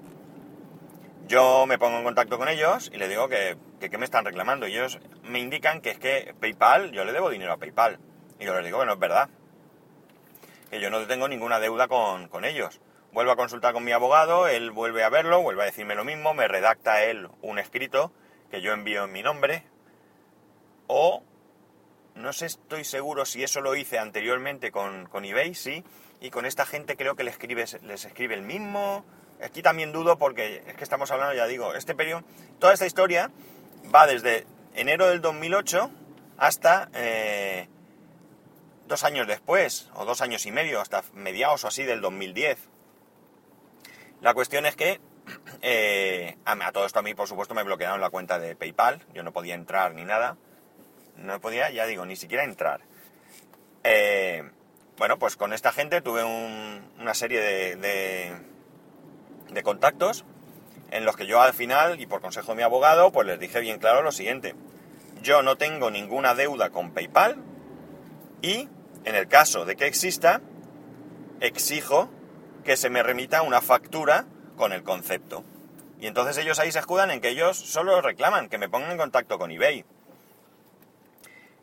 Yo 1.28 1.66
me 1.66 1.78
pongo 1.78 1.98
en 1.98 2.06
contacto 2.06 2.38
con 2.38 2.48
ellos 2.48 2.90
y 2.94 2.98
les 2.98 3.10
digo 3.10 3.28
que, 3.28 3.58
que, 3.82 3.98
me 3.98 4.06
están 4.06 4.24
reclamando. 4.24 4.66
Y 4.66 4.78
ellos 4.78 4.98
me 5.24 5.40
indican 5.40 5.82
que 5.82 5.90
es 5.90 6.00
que 6.00 6.34
PayPal, 6.40 6.94
yo 6.94 7.04
le 7.04 7.12
debo 7.12 7.30
dinero 7.30 7.52
a 7.52 7.58
PayPal. 7.58 8.00
Y 8.40 8.46
yo 8.46 8.56
les 8.56 8.64
digo 8.64 8.80
que 8.80 8.86
no 8.86 8.94
es 8.94 9.00
verdad. 9.00 9.28
Que 10.70 10.80
yo 10.80 10.90
no 10.90 11.06
tengo 11.06 11.28
ninguna 11.28 11.60
deuda 11.60 11.90
con, 11.90 12.30
con 12.30 12.46
ellos. 12.46 12.80
Vuelvo 13.12 13.32
a 13.32 13.36
consultar 13.36 13.74
con 13.74 13.84
mi 13.84 13.92
abogado, 13.92 14.48
él 14.48 14.72
vuelve 14.72 15.04
a 15.04 15.10
verlo, 15.10 15.42
vuelve 15.42 15.64
a 15.64 15.66
decirme 15.66 15.96
lo 15.96 16.04
mismo, 16.04 16.34
me 16.34 16.48
redacta 16.48 17.04
él 17.04 17.28
un 17.42 17.58
escrito 17.58 18.12
que 18.52 18.62
yo 18.62 18.72
envío 18.74 19.06
en 19.06 19.12
mi 19.12 19.24
nombre. 19.24 19.64
O 20.88 21.24
no 22.16 22.34
sé, 22.34 22.48
estoy 22.48 22.84
seguro 22.84 23.26
si 23.26 23.44
eso 23.44 23.62
lo 23.62 23.76
hice 23.76 23.98
anteriormente 23.98 24.72
con, 24.72 25.08
con 25.08 25.26
eBay, 25.26 25.56
sí, 25.56 25.84
y 26.22 26.30
con 26.30 26.46
esta 26.46 26.66
gente 26.66 26.98
creo 26.98 27.16
que 27.16 27.24
les 27.24 27.34
escribe, 27.34 28.34
el 28.34 28.42
mismo. 28.42 29.06
Aquí 29.42 29.62
también 29.62 29.92
dudo 29.92 30.18
porque 30.18 30.64
es 30.68 30.76
que 30.76 30.84
estamos 30.84 31.10
hablando, 31.12 31.34
ya 31.34 31.48
digo, 31.48 31.74
este 31.74 31.96
periodo, 31.96 32.24
toda 32.60 32.74
esta 32.74 32.86
historia 32.86 33.32
va 33.94 34.06
desde 34.06 34.46
enero 34.76 35.08
del 35.08 35.22
2008 35.22 35.90
hasta 36.38 36.90
eh, 36.94 37.70
dos 38.88 39.04
años 39.04 39.28
después, 39.28 39.90
o 39.94 40.04
dos 40.04 40.22
años 40.22 40.46
y 40.46 40.52
medio, 40.52 40.82
hasta 40.82 41.04
mediados 41.14 41.64
o 41.64 41.68
así 41.70 41.84
del 41.84 42.02
2010. 42.02 42.69
La 44.22 44.34
cuestión 44.34 44.66
es 44.66 44.76
que 44.76 45.00
eh, 45.62 46.38
a, 46.46 46.72
todo 46.72 46.86
esto 46.86 47.00
a 47.00 47.02
mí, 47.02 47.14
por 47.14 47.28
supuesto, 47.28 47.54
me 47.54 47.64
bloquearon 47.64 48.02
la 48.02 48.10
cuenta 48.10 48.40
de 48.40 48.56
PayPal. 48.56 49.06
Yo 49.14 49.24
no 49.24 49.32
podía 49.32 49.56
entrar 49.56 49.94
ni 49.94 50.04
nada. 50.04 50.38
No 51.16 51.40
podía, 51.40 51.70
ya 51.70 51.86
digo, 51.86 52.06
ni 52.06 52.16
siquiera 52.16 52.44
entrar. 52.44 52.82
Eh, 53.84 54.50
bueno, 54.98 55.18
pues 55.18 55.36
con 55.36 55.54
esta 55.54 55.72
gente 55.72 56.02
tuve 56.02 56.24
una 56.24 57.14
serie 57.14 57.40
de, 57.40 58.36
de, 59.52 59.64
contactos 59.64 60.26
en 60.92 61.06
los 61.06 61.16
que 61.16 61.26
yo 61.26 61.42
al 61.42 61.54
final, 61.54 62.00
y 62.00 62.06
por 62.06 62.22
consejo 62.22 62.52
de 62.52 62.58
mi 62.58 62.64
abogado, 62.64 63.12
pues 63.12 63.28
les 63.28 63.40
dije 63.40 63.60
bien 63.62 63.80
claro 63.80 64.02
lo 64.02 64.12
siguiente. 64.12 64.56
Yo 65.22 65.42
no 65.44 65.58
tengo 65.58 65.92
ninguna 65.92 66.36
deuda 66.36 66.70
con 66.72 66.92
PayPal 66.92 67.38
y, 68.42 68.68
en 69.06 69.16
el 69.16 69.28
caso 69.28 69.66
de 69.66 69.76
que 69.76 69.86
exista, 69.88 70.42
exijo 71.40 72.10
que 72.70 72.78
se 72.78 72.92
me 72.92 73.02
remita 73.02 73.42
una 73.42 73.62
factura 73.62 74.28
con 74.56 74.74
el 74.74 74.84
concepto. 74.84 75.44
Y 76.00 76.06
entonces 76.06 76.38
ellos 76.38 76.60
ahí 76.60 76.72
se 76.72 76.78
escudan 76.78 77.10
en 77.10 77.20
que 77.20 77.30
ellos 77.30 77.58
solo 77.58 78.00
reclaman 78.00 78.48
que 78.48 78.60
me 78.60 78.70
pongan 78.70 78.92
en 78.92 79.00
contacto 79.00 79.40
con 79.40 79.50
eBay. 79.50 79.86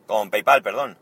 Con 0.08 0.30
PayPal, 0.30 0.64
perdón. 0.64 0.98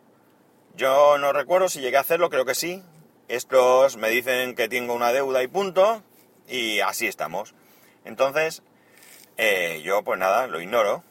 Yo 0.76 1.16
no 1.16 1.32
recuerdo 1.32 1.70
si 1.70 1.80
llegué 1.80 1.96
a 1.96 2.00
hacerlo, 2.00 2.28
creo 2.28 2.44
que 2.44 2.54
sí. 2.54 2.82
Estos 3.28 3.96
me 3.96 4.10
dicen 4.10 4.54
que 4.54 4.68
tengo 4.68 4.92
una 4.92 5.10
deuda 5.10 5.42
y 5.42 5.46
punto. 5.46 6.02
Y 6.48 6.80
así 6.80 7.06
estamos. 7.06 7.54
Entonces, 8.04 8.62
eh, 9.38 9.80
yo 9.86 10.02
pues 10.04 10.18
nada, 10.18 10.48
lo 10.48 10.60
ignoro. 10.60 11.02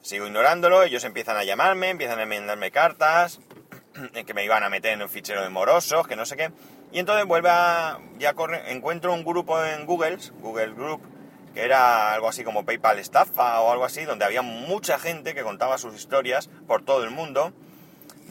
Sigo 0.00 0.26
ignorándolo, 0.26 0.84
ellos 0.84 1.04
empiezan 1.04 1.36
a 1.36 1.44
llamarme, 1.44 1.90
empiezan 1.90 2.18
a 2.18 2.22
enmendarme 2.22 2.70
cartas, 2.70 3.40
que 4.26 4.32
me 4.32 4.42
iban 4.42 4.62
a 4.62 4.70
meter 4.70 4.94
en 4.94 5.02
un 5.02 5.10
fichero 5.10 5.42
de 5.42 5.50
morosos, 5.50 6.08
que 6.08 6.16
no 6.16 6.24
sé 6.24 6.38
qué. 6.38 6.50
Y 6.92 6.98
entonces 6.98 7.26
vuelve 7.26 7.48
a, 7.50 7.98
ya 8.18 8.34
corre, 8.34 8.70
encuentro 8.70 9.14
un 9.14 9.24
grupo 9.24 9.64
en 9.64 9.86
Google, 9.86 10.18
Google 10.40 10.74
Group, 10.74 11.00
que 11.54 11.64
era 11.64 12.12
algo 12.12 12.28
así 12.28 12.44
como 12.44 12.66
PayPal 12.66 12.98
Estafa 12.98 13.60
o 13.62 13.72
algo 13.72 13.86
así, 13.86 14.04
donde 14.04 14.26
había 14.26 14.42
mucha 14.42 14.98
gente 14.98 15.34
que 15.34 15.42
contaba 15.42 15.78
sus 15.78 15.94
historias 15.94 16.50
por 16.66 16.84
todo 16.84 17.02
el 17.04 17.10
mundo, 17.10 17.54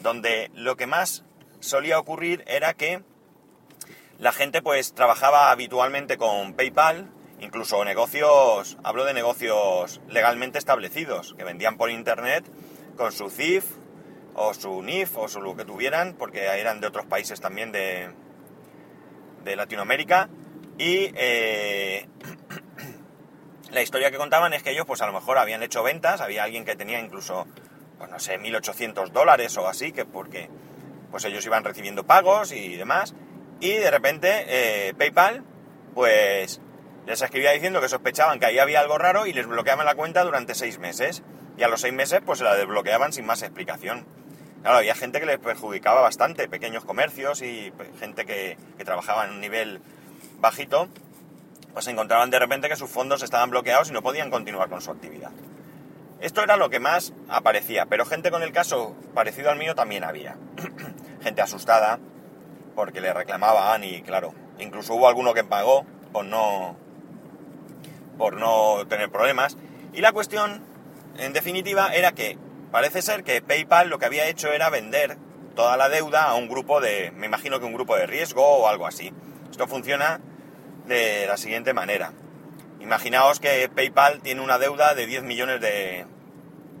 donde 0.02 0.50
lo 0.54 0.76
que 0.76 0.86
más 0.86 1.24
solía 1.58 1.98
ocurrir 1.98 2.44
era 2.46 2.74
que 2.74 3.02
la 4.18 4.30
gente 4.30 4.62
pues 4.62 4.94
trabajaba 4.94 5.50
habitualmente 5.50 6.16
con 6.16 6.54
PayPal, 6.54 7.10
incluso 7.40 7.84
negocios, 7.84 8.78
hablo 8.84 9.04
de 9.04 9.12
negocios 9.12 10.00
legalmente 10.08 10.58
establecidos, 10.58 11.34
que 11.36 11.42
vendían 11.42 11.76
por 11.76 11.90
internet 11.90 12.44
con 12.96 13.10
su 13.10 13.28
CIF 13.28 13.64
o 14.34 14.54
su 14.54 14.82
NIF 14.82 15.16
o 15.18 15.26
su 15.26 15.40
lo 15.40 15.56
que 15.56 15.64
tuvieran, 15.64 16.14
porque 16.14 16.44
eran 16.44 16.80
de 16.80 16.86
otros 16.86 17.06
países 17.06 17.40
también 17.40 17.72
de, 17.72 18.10
de 19.44 19.56
Latinoamérica 19.56 20.28
y 20.78 21.12
eh, 21.14 22.08
la 23.70 23.82
historia 23.82 24.10
que 24.10 24.16
contaban 24.16 24.52
es 24.52 24.62
que 24.62 24.70
ellos 24.70 24.86
pues 24.86 25.02
a 25.02 25.06
lo 25.06 25.12
mejor 25.12 25.38
habían 25.38 25.62
hecho 25.62 25.82
ventas, 25.82 26.20
había 26.20 26.44
alguien 26.44 26.64
que 26.64 26.76
tenía 26.76 27.00
incluso, 27.00 27.46
pues 27.98 28.10
no 28.10 28.18
sé, 28.18 28.38
1.800 28.38 29.10
dólares 29.10 29.56
o 29.56 29.68
así, 29.68 29.92
que 29.92 30.04
porque 30.04 30.48
pues 31.10 31.24
ellos 31.24 31.44
iban 31.44 31.64
recibiendo 31.64 32.04
pagos 32.04 32.52
y 32.52 32.76
demás, 32.76 33.14
y 33.60 33.72
de 33.72 33.90
repente 33.90 34.44
eh, 34.48 34.94
PayPal 34.94 35.44
pues 35.94 36.60
les 37.06 37.20
escribía 37.20 37.50
diciendo 37.52 37.80
que 37.80 37.88
sospechaban 37.88 38.38
que 38.38 38.46
ahí 38.46 38.58
había 38.58 38.80
algo 38.80 38.96
raro 38.96 39.26
y 39.26 39.32
les 39.32 39.46
bloqueaban 39.46 39.84
la 39.84 39.94
cuenta 39.94 40.24
durante 40.24 40.54
seis 40.54 40.78
meses, 40.78 41.22
y 41.56 41.62
a 41.62 41.68
los 41.68 41.80
seis 41.80 41.92
meses 41.92 42.20
pues 42.24 42.38
se 42.38 42.44
la 42.44 42.54
desbloqueaban 42.54 43.12
sin 43.12 43.26
más 43.26 43.42
explicación. 43.42 44.06
Había 44.64 44.94
gente 44.94 45.18
que 45.18 45.26
les 45.26 45.38
perjudicaba 45.38 46.00
bastante, 46.02 46.48
pequeños 46.48 46.84
comercios 46.84 47.42
y 47.42 47.72
pues, 47.76 47.88
gente 47.98 48.24
que, 48.24 48.56
trabajaba 48.84 49.24
en 49.24 49.32
un 49.32 49.40
nivel 49.40 49.80
bajito, 50.40 50.88
pues 51.72 51.86
encontraban 51.88 52.30
de 52.30 52.38
repente 52.38 52.68
que 52.68 52.76
sus 52.76 52.90
fondos 52.90 53.22
estaban 53.22 53.50
bloqueados 53.50 53.90
y 53.90 53.92
no 53.92 54.02
podían 54.02 54.30
continuar 54.30 54.68
con 54.68 54.80
su 54.80 54.90
actividad. 54.90 55.30
Esto 56.20 56.42
era 56.42 56.56
lo 56.56 56.70
que 56.70 56.78
más 56.78 57.12
aparecía, 57.28 57.86
pero 57.86 58.04
gente 58.04 58.30
con 58.30 58.42
el 58.42 58.52
caso 58.52 58.94
parecido 59.14 59.50
al 59.50 59.58
mío 59.58 59.74
también 59.74 60.04
había. 60.04 60.36
gente 61.22 61.42
asustada, 61.42 61.98
porque 62.76 63.00
le 63.00 63.12
reclamaban 63.12 63.82
y 63.82 64.02
claro, 64.02 64.32
incluso 64.58 64.94
hubo 64.94 65.08
alguno 65.08 65.34
que 65.34 65.44
pagó 65.44 65.84
por 66.12 66.24
no, 66.24 66.76
por 68.16 68.34
no 68.34 68.86
tener 68.88 69.10
problemas. 69.10 69.56
Y 69.92 70.00
la 70.00 70.12
cuestión, 70.12 70.62
en 71.18 71.32
definitiva, 71.32 71.92
era 71.92 72.12
que 72.12 72.38
parece 72.72 73.02
ser 73.02 73.22
que 73.22 73.42
PayPal 73.42 73.88
lo 73.88 74.00
que 74.00 74.06
había 74.06 74.26
hecho 74.26 74.50
era 74.50 74.70
vender 74.70 75.18
toda 75.54 75.76
la 75.76 75.88
deuda 75.88 76.24
a 76.24 76.34
un 76.34 76.48
grupo 76.48 76.80
de, 76.80 77.12
me 77.14 77.26
imagino 77.26 77.60
que 77.60 77.66
un 77.66 77.74
grupo 77.74 77.94
de 77.94 78.06
riesgo 78.06 78.44
o 78.44 78.66
algo 78.66 78.86
así. 78.86 79.12
Esto 79.50 79.68
funciona 79.68 80.20
de 80.86 81.26
la 81.26 81.36
siguiente 81.36 81.74
manera. 81.74 82.12
Imaginaos 82.80 83.38
que 83.38 83.68
PayPal 83.68 84.22
tiene 84.22 84.40
una 84.40 84.58
deuda 84.58 84.94
de 84.94 85.06
10 85.06 85.22
millones 85.22 85.60
de, 85.60 86.06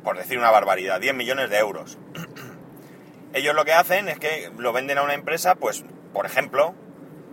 por 0.02 0.16
decir 0.16 0.38
una 0.38 0.50
barbaridad, 0.50 1.00
10 1.00 1.14
millones 1.14 1.50
de 1.50 1.58
euros. 1.58 1.98
Ellos 3.34 3.54
lo 3.54 3.64
que 3.64 3.72
hacen 3.72 4.08
es 4.08 4.18
que 4.18 4.50
lo 4.56 4.72
venden 4.72 4.98
a 4.98 5.02
una 5.02 5.14
empresa, 5.14 5.54
pues, 5.54 5.84
por 6.12 6.26
ejemplo, 6.26 6.74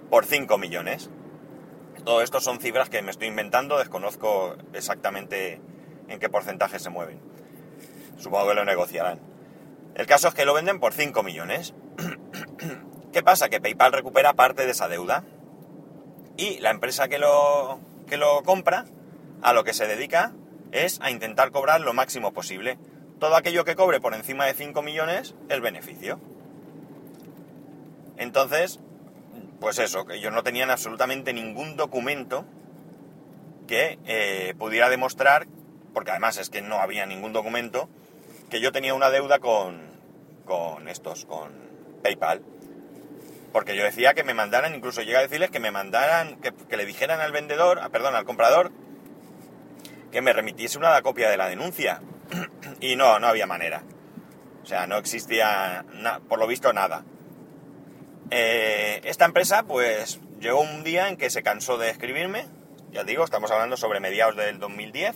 por 0.10 0.26
5 0.26 0.58
millones. 0.58 1.10
Todo 2.04 2.22
esto 2.22 2.42
son 2.42 2.60
cifras 2.60 2.90
que 2.90 3.02
me 3.02 3.12
estoy 3.12 3.28
inventando, 3.28 3.78
desconozco 3.78 4.56
exactamente 4.74 5.62
en 6.08 6.20
qué 6.20 6.30
porcentaje 6.30 6.80
se 6.80 6.90
mueven. 6.90 7.20
Supongo 8.20 8.50
que 8.50 8.56
lo 8.56 8.66
negociarán. 8.66 9.20
El 9.96 10.06
caso 10.06 10.28
es 10.28 10.34
que 10.34 10.46
lo 10.46 10.54
venden 10.54 10.80
por 10.80 10.94
5 10.94 11.24
millones. 11.24 11.74
¿Qué 13.12 13.24
pasa? 13.24 13.50
Que 13.50 13.60
PayPal 13.60 13.92
recupera 13.92 14.34
parte 14.34 14.66
de 14.66 14.72
esa 14.72 14.88
deuda. 14.88 15.24
Y 16.38 16.60
la 16.60 16.70
empresa 16.70 17.08
que 17.08 17.18
lo, 17.18 17.80
que 18.08 18.18
lo 18.18 18.44
compra, 18.44 18.86
a 19.42 19.54
lo 19.54 19.64
que 19.64 19.74
se 19.74 19.88
dedica, 19.88 20.34
es 20.72 21.00
a 21.02 21.12
intentar 21.12 21.52
cobrar 21.52 21.82
lo 21.82 21.94
máximo 21.94 22.32
posible. 22.34 22.78
Todo 23.20 23.36
aquello 23.36 23.66
que 23.66 23.76
cobre 23.76 24.00
por 24.00 24.14
encima 24.14 24.46
de 24.46 24.54
5 24.54 24.82
millones 24.82 25.36
es 25.50 25.60
beneficio. 25.60 26.20
Entonces, 28.18 28.80
pues 29.60 29.80
eso, 29.80 30.06
que 30.06 30.16
ellos 30.16 30.34
no 30.34 30.44
tenían 30.44 30.70
absolutamente 30.70 31.34
ningún 31.34 31.76
documento 31.76 32.46
que 33.68 34.00
eh, 34.06 34.54
pudiera 34.58 34.90
demostrar, 34.90 35.48
porque 35.94 36.12
además 36.12 36.38
es 36.38 36.50
que 36.50 36.62
no 36.62 36.80
había 36.80 37.06
ningún 37.06 37.34
documento, 37.34 37.90
que 38.50 38.60
yo 38.60 38.72
tenía 38.72 38.94
una 38.94 39.10
deuda 39.10 39.40
con, 39.40 39.80
con 40.46 40.88
estos, 40.88 41.26
con 41.26 41.52
PayPal. 42.04 42.42
Porque 43.52 43.76
yo 43.76 43.84
decía 43.84 44.14
que 44.14 44.24
me 44.24 44.34
mandaran, 44.34 44.76
incluso 44.76 45.02
llega 45.02 45.20
a 45.20 45.24
decirles 45.24 45.50
que 45.50 45.60
me 45.60 45.72
mandaran, 45.72 46.40
que, 46.40 46.78
le 46.78 46.86
dijeran 46.86 47.20
al 47.20 47.32
vendedor, 47.32 47.80
ah, 47.82 47.90
perdón, 47.90 48.16
al 48.16 48.26
comprador, 48.26 48.72
que 50.12 50.22
me 50.22 50.34
remitiese 50.34 50.78
una 50.78 51.02
copia 51.02 51.30
de 51.30 51.38
la 51.38 51.48
denuncia. 51.48 52.02
y 52.80 52.96
no, 52.96 53.20
no 53.20 53.28
había 53.28 53.48
manera. 53.48 53.84
O 54.62 54.66
sea, 54.66 54.86
no 54.86 54.98
existía, 54.98 55.86
por 56.28 56.38
lo 56.38 56.46
visto, 56.46 56.74
nada. 56.74 57.04
Eh, 58.30 59.02
esta 59.04 59.26
empresa, 59.26 59.64
pues, 59.64 60.20
llegó 60.40 60.62
un 60.62 60.84
día 60.84 61.10
en 61.10 61.18
que 61.18 61.32
se 61.32 61.42
cansó 61.42 61.78
de 61.78 61.90
escribirme. 61.90 62.46
Ya 62.92 63.04
digo, 63.04 63.24
estamos 63.24 63.50
hablando 63.50 63.78
sobre 63.78 64.00
mediados 64.00 64.36
del 64.36 64.60
2010. 64.60 65.16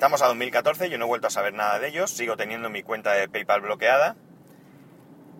Estamos 0.00 0.22
a 0.22 0.28
2014, 0.28 0.88
yo 0.88 0.96
no 0.96 1.04
he 1.04 1.08
vuelto 1.08 1.26
a 1.26 1.30
saber 1.30 1.52
nada 1.52 1.78
de 1.78 1.88
ellos. 1.88 2.10
Sigo 2.10 2.34
teniendo 2.34 2.70
mi 2.70 2.82
cuenta 2.82 3.12
de 3.12 3.28
PayPal 3.28 3.60
bloqueada. 3.60 4.16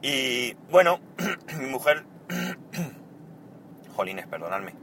Y, 0.02 0.52
bueno, 0.68 1.00
mi 1.58 1.64
mujer... 1.64 2.04
Jolines, 3.96 4.26
perdonadme 4.26 4.74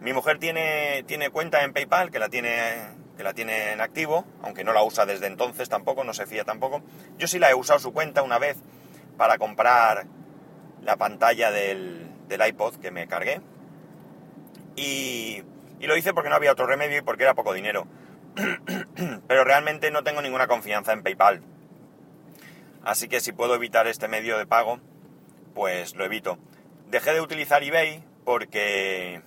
mi 0.00 0.14
mujer 0.14 0.38
tiene, 0.38 1.04
tiene 1.06 1.28
cuenta 1.28 1.62
en 1.64 1.74
PayPal, 1.74 2.10
que 2.10 2.18
la 2.18 2.30
tiene, 2.30 2.78
que 3.18 3.22
la 3.22 3.34
tiene 3.34 3.72
en 3.72 3.82
activo, 3.82 4.24
aunque 4.42 4.64
no 4.64 4.72
la 4.72 4.82
usa 4.82 5.04
desde 5.04 5.26
entonces 5.26 5.68
tampoco, 5.68 6.02
no 6.02 6.14
se 6.14 6.24
fía 6.24 6.44
tampoco. 6.44 6.80
Yo 7.18 7.28
sí 7.28 7.38
la 7.38 7.50
he 7.50 7.54
usado 7.54 7.78
su 7.78 7.92
cuenta 7.92 8.22
una 8.22 8.38
vez 8.38 8.56
para 9.18 9.36
comprar 9.36 10.06
la 10.80 10.96
pantalla 10.96 11.50
del, 11.50 12.10
del 12.26 12.46
iPod 12.48 12.76
que 12.76 12.90
me 12.90 13.06
cargué. 13.06 13.42
Y, 14.76 15.42
y 15.78 15.86
lo 15.86 15.94
hice 15.94 16.14
porque 16.14 16.30
no 16.30 16.36
había 16.36 16.52
otro 16.52 16.66
remedio 16.66 16.96
y 16.96 17.02
porque 17.02 17.24
era 17.24 17.34
poco 17.34 17.52
dinero. 17.52 17.86
Pero 19.28 19.44
realmente 19.44 19.90
no 19.90 20.02
tengo 20.02 20.22
ninguna 20.22 20.46
confianza 20.46 20.92
en 20.92 21.02
PayPal. 21.02 21.42
Así 22.82 23.08
que 23.08 23.20
si 23.20 23.32
puedo 23.32 23.54
evitar 23.54 23.86
este 23.86 24.08
medio 24.08 24.38
de 24.38 24.46
pago, 24.46 24.80
pues 25.54 25.94
lo 25.94 26.04
evito. 26.04 26.38
Dejé 26.88 27.12
de 27.12 27.20
utilizar 27.20 27.62
eBay 27.62 28.02
porque 28.24 29.22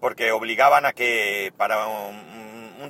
porque 0.00 0.32
obligaban 0.32 0.86
a 0.86 0.92
que 0.92 1.52
para 1.56 1.86
un, 1.86 2.26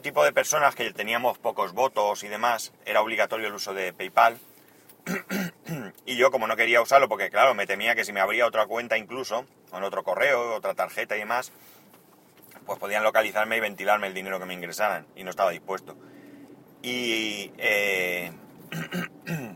tipo 0.03 0.23
de 0.23 0.33
personas 0.33 0.75
que 0.75 0.93
teníamos 0.93 1.39
pocos 1.39 1.73
votos 1.73 2.23
y 2.23 2.29
demás, 2.29 2.73
era 2.85 3.01
obligatorio 3.01 3.47
el 3.47 3.55
uso 3.55 3.73
de 3.73 3.95
PayPal. 3.95 4.39
y 6.07 6.17
yo 6.17 6.31
como 6.31 6.47
no 6.47 6.55
quería 6.55 6.83
usarlo, 6.83 7.09
porque 7.09 7.31
claro, 7.31 7.55
me 7.55 7.67
temía 7.67 7.95
que 7.95 8.05
si 8.05 8.13
me 8.13 8.21
abría 8.21 8.47
otra 8.47 8.67
cuenta 8.67 8.99
incluso, 8.99 9.47
con 9.71 9.83
otro 9.83 10.05
correo, 10.05 10.55
otra 10.55 10.75
tarjeta 10.75 11.17
y 11.17 11.21
demás, 11.21 11.51
pues 12.67 12.79
podían 12.79 13.05
localizarme 13.05 13.57
y 13.57 13.61
ventilarme 13.61 14.09
el 14.09 14.15
dinero 14.15 14.41
que 14.41 14.45
me 14.45 14.55
ingresaran, 14.55 15.07
y 15.15 15.23
no 15.23 15.31
estaba 15.31 15.53
dispuesto. 15.53 15.97
Y 16.83 17.53
eh, 17.59 18.33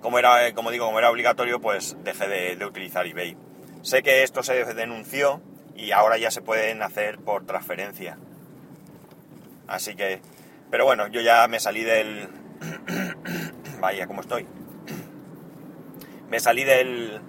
como 0.00 0.18
era, 0.18 0.52
como 0.54 0.70
digo, 0.70 0.86
como 0.86 0.98
era 0.98 1.10
obligatorio, 1.10 1.60
pues 1.60 1.96
dejé 2.04 2.28
de, 2.56 2.66
utilizar 2.66 3.06
eBay. 3.06 3.36
Sé 3.82 4.02
que 4.02 4.22
esto 4.22 4.42
se 4.42 4.64
denunció 4.74 5.40
y 5.74 5.90
ahora 5.92 6.18
ya 6.18 6.30
se 6.30 6.42
pueden 6.42 6.82
hacer 6.82 7.18
por 7.18 7.46
transferencia. 7.46 8.18
Así 9.66 9.96
que, 9.96 10.20
pero 10.70 10.84
bueno, 10.84 11.08
yo 11.08 11.22
ya 11.22 11.48
me 11.48 11.60
salí 11.60 11.82
del... 11.82 12.28
Vaya, 13.80 14.06
¿cómo 14.06 14.20
estoy? 14.20 14.46
Me 16.30 16.40
salí 16.40 16.64
del, 16.64 17.20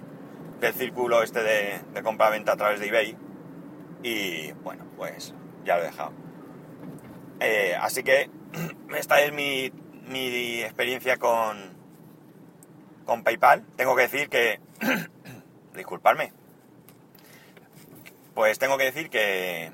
del 0.60 0.72
círculo 0.72 1.22
este 1.22 1.42
de 1.42 2.02
compra-venta 2.02 2.52
a 2.52 2.56
través 2.56 2.80
de 2.80 2.88
eBay 2.88 3.16
y 4.02 4.52
bueno, 4.52 4.84
pues 4.96 5.34
ya 5.64 5.76
lo 5.76 5.82
he 5.82 5.86
dejado. 5.86 6.12
Eh, 7.40 7.76
así 7.80 8.02
que 8.02 8.30
esta 8.96 9.20
es 9.20 9.32
mi, 9.32 9.72
mi 10.08 10.62
experiencia 10.62 11.16
con, 11.18 11.76
con 13.04 13.22
PayPal. 13.22 13.64
Tengo 13.76 13.94
que 13.96 14.02
decir 14.02 14.28
que... 14.28 14.60
disculparme, 15.76 16.32
pues 18.34 18.58
tengo 18.58 18.76
que 18.78 18.84
decir 18.84 19.10
que, 19.10 19.70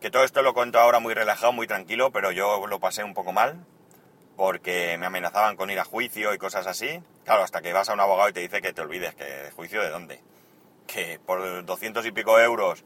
que 0.00 0.10
todo 0.10 0.24
esto 0.24 0.42
lo 0.42 0.54
cuento 0.54 0.78
ahora 0.78 0.98
muy 0.98 1.14
relajado, 1.14 1.52
muy 1.52 1.66
tranquilo, 1.66 2.10
pero 2.10 2.30
yo 2.30 2.66
lo 2.66 2.80
pasé 2.80 3.04
un 3.04 3.14
poco 3.14 3.32
mal 3.32 3.64
porque 4.36 4.96
me 4.98 5.06
amenazaban 5.06 5.56
con 5.56 5.70
ir 5.70 5.80
a 5.80 5.84
juicio 5.84 6.32
y 6.32 6.38
cosas 6.38 6.66
así. 6.66 7.02
Claro, 7.24 7.42
hasta 7.42 7.60
que 7.60 7.72
vas 7.72 7.88
a 7.88 7.94
un 7.94 8.00
abogado 8.00 8.28
y 8.28 8.32
te 8.32 8.40
dice 8.40 8.60
que 8.60 8.72
te 8.72 8.80
olvides, 8.80 9.14
que 9.16 9.24
de 9.24 9.50
juicio 9.50 9.82
de 9.82 9.90
dónde. 9.90 10.20
Que 10.86 11.18
por 11.18 11.64
200 11.64 12.06
y 12.06 12.12
pico 12.12 12.38
euros, 12.38 12.84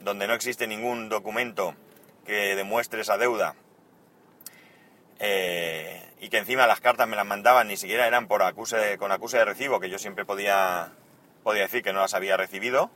donde 0.00 0.26
no 0.26 0.34
existe 0.34 0.66
ningún 0.66 1.08
documento 1.08 1.74
que 2.26 2.54
demuestre 2.56 3.00
esa 3.00 3.18
deuda, 3.18 3.54
eh, 5.18 6.08
y 6.20 6.28
que 6.28 6.38
encima 6.38 6.66
las 6.66 6.80
cartas 6.80 7.08
me 7.08 7.16
las 7.16 7.26
mandaban, 7.26 7.68
ni 7.68 7.76
siquiera 7.76 8.06
eran 8.06 8.28
por 8.28 8.42
acuse, 8.42 8.98
con 8.98 9.12
acuse 9.12 9.38
de 9.38 9.44
recibo, 9.44 9.80
que 9.80 9.90
yo 9.90 9.98
siempre 9.98 10.24
podía, 10.24 10.92
podía 11.42 11.62
decir 11.62 11.82
que 11.82 11.92
no 11.92 12.00
las 12.00 12.14
había 12.14 12.36
recibido, 12.36 12.90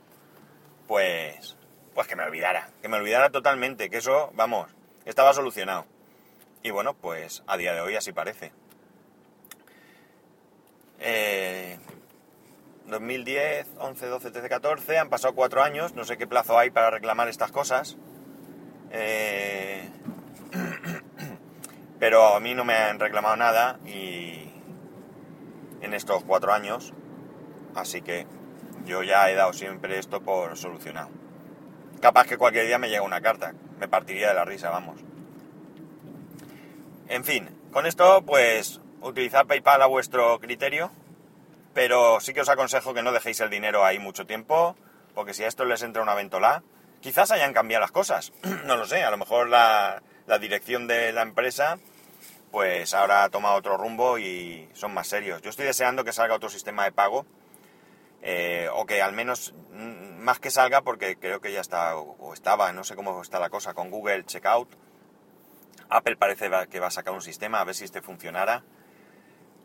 pues, 0.87 1.57
pues 1.93 2.07
que 2.07 2.15
me 2.15 2.23
olvidara, 2.23 2.69
que 2.81 2.89
me 2.89 2.97
olvidara 2.97 3.29
totalmente, 3.29 3.89
que 3.89 3.97
eso, 3.97 4.31
vamos, 4.33 4.69
estaba 5.05 5.33
solucionado. 5.33 5.85
Y 6.61 6.71
bueno, 6.71 6.93
pues 6.93 7.43
a 7.47 7.57
día 7.57 7.73
de 7.73 7.81
hoy 7.81 7.95
así 7.95 8.13
parece. 8.13 8.51
2010, 12.87 13.67
11, 13.79 14.05
12, 14.07 14.31
13, 14.31 14.49
14, 14.49 14.97
han 14.97 15.09
pasado 15.09 15.33
cuatro 15.35 15.63
años, 15.63 15.93
no 15.95 16.03
sé 16.03 16.17
qué 16.17 16.27
plazo 16.27 16.57
hay 16.57 16.69
para 16.69 16.89
reclamar 16.89 17.27
estas 17.27 17.51
cosas. 17.51 17.97
Eh, 18.91 19.89
pero 21.99 22.35
a 22.35 22.39
mí 22.39 22.53
no 22.53 22.65
me 22.65 22.75
han 22.75 22.99
reclamado 22.99 23.35
nada 23.35 23.79
y 23.85 24.49
en 25.81 25.93
estos 25.93 26.23
cuatro 26.23 26.53
años, 26.53 26.93
así 27.75 28.01
que 28.01 28.27
yo 28.85 29.03
ya 29.03 29.29
he 29.29 29.35
dado 29.35 29.53
siempre 29.53 29.99
esto 29.99 30.21
por 30.21 30.57
solucionado. 30.57 31.09
Capaz 32.01 32.27
que 32.27 32.37
cualquier 32.37 32.65
día 32.65 32.77
me 32.77 32.89
llega 32.89 33.01
una 33.01 33.21
carta. 33.21 33.53
Me 33.79 33.87
partiría 33.87 34.27
de 34.27 34.33
la 34.33 34.45
risa, 34.45 34.69
vamos. 34.69 34.99
En 37.07 37.23
fin, 37.23 37.49
con 37.71 37.85
esto 37.85 38.23
pues 38.25 38.81
utilizad 39.01 39.45
PayPal 39.45 39.81
a 39.81 39.85
vuestro 39.85 40.39
criterio, 40.39 40.91
pero 41.73 42.19
sí 42.19 42.33
que 42.33 42.41
os 42.41 42.49
aconsejo 42.49 42.93
que 42.93 43.03
no 43.03 43.11
dejéis 43.11 43.39
el 43.41 43.49
dinero 43.49 43.85
ahí 43.85 43.99
mucho 43.99 44.25
tiempo, 44.25 44.75
porque 45.15 45.33
si 45.33 45.43
a 45.43 45.47
esto 45.47 45.65
les 45.65 45.81
entra 45.81 46.01
una 46.01 46.15
ventola, 46.15 46.63
quizás 47.01 47.31
hayan 47.31 47.53
cambiado 47.53 47.81
las 47.81 47.91
cosas. 47.91 48.33
no 48.65 48.77
lo 48.77 48.85
sé, 48.85 49.03
a 49.03 49.11
lo 49.11 49.17
mejor 49.17 49.49
la, 49.49 50.01
la 50.27 50.39
dirección 50.39 50.87
de 50.87 51.11
la 51.11 51.21
empresa 51.21 51.77
pues 52.53 52.93
ahora 52.93 53.23
ha 53.23 53.29
tomado 53.29 53.55
otro 53.55 53.77
rumbo 53.77 54.19
y 54.19 54.69
son 54.73 54.93
más 54.93 55.07
serios. 55.07 55.41
Yo 55.41 55.49
estoy 55.49 55.65
deseando 55.65 56.03
que 56.03 56.13
salga 56.13 56.35
otro 56.35 56.49
sistema 56.49 56.83
de 56.83 56.91
pago 56.91 57.25
eh, 58.21 58.69
o 58.71 58.85
que 58.85 59.01
al 59.01 59.11
menos 59.13 59.55
mm, 59.71 60.21
más 60.21 60.39
que 60.39 60.51
salga 60.51 60.81
porque 60.81 61.17
creo 61.17 61.41
que 61.41 61.51
ya 61.51 61.61
está 61.61 61.97
o 61.97 62.31
estaba, 62.31 62.71
no 62.71 62.83
sé 62.83 62.95
cómo 62.95 63.23
está 63.23 63.39
la 63.39 63.49
cosa 63.49 63.73
con 63.73 63.89
Google 63.89 64.25
Checkout. 64.25 64.69
Apple 65.89 66.15
parece 66.15 66.51
que 66.69 66.79
va 66.79 66.87
a 66.87 66.91
sacar 66.91 67.15
un 67.15 67.23
sistema 67.23 67.59
a 67.59 67.63
ver 67.63 67.73
si 67.73 67.85
este 67.85 68.03
funcionara 68.03 68.63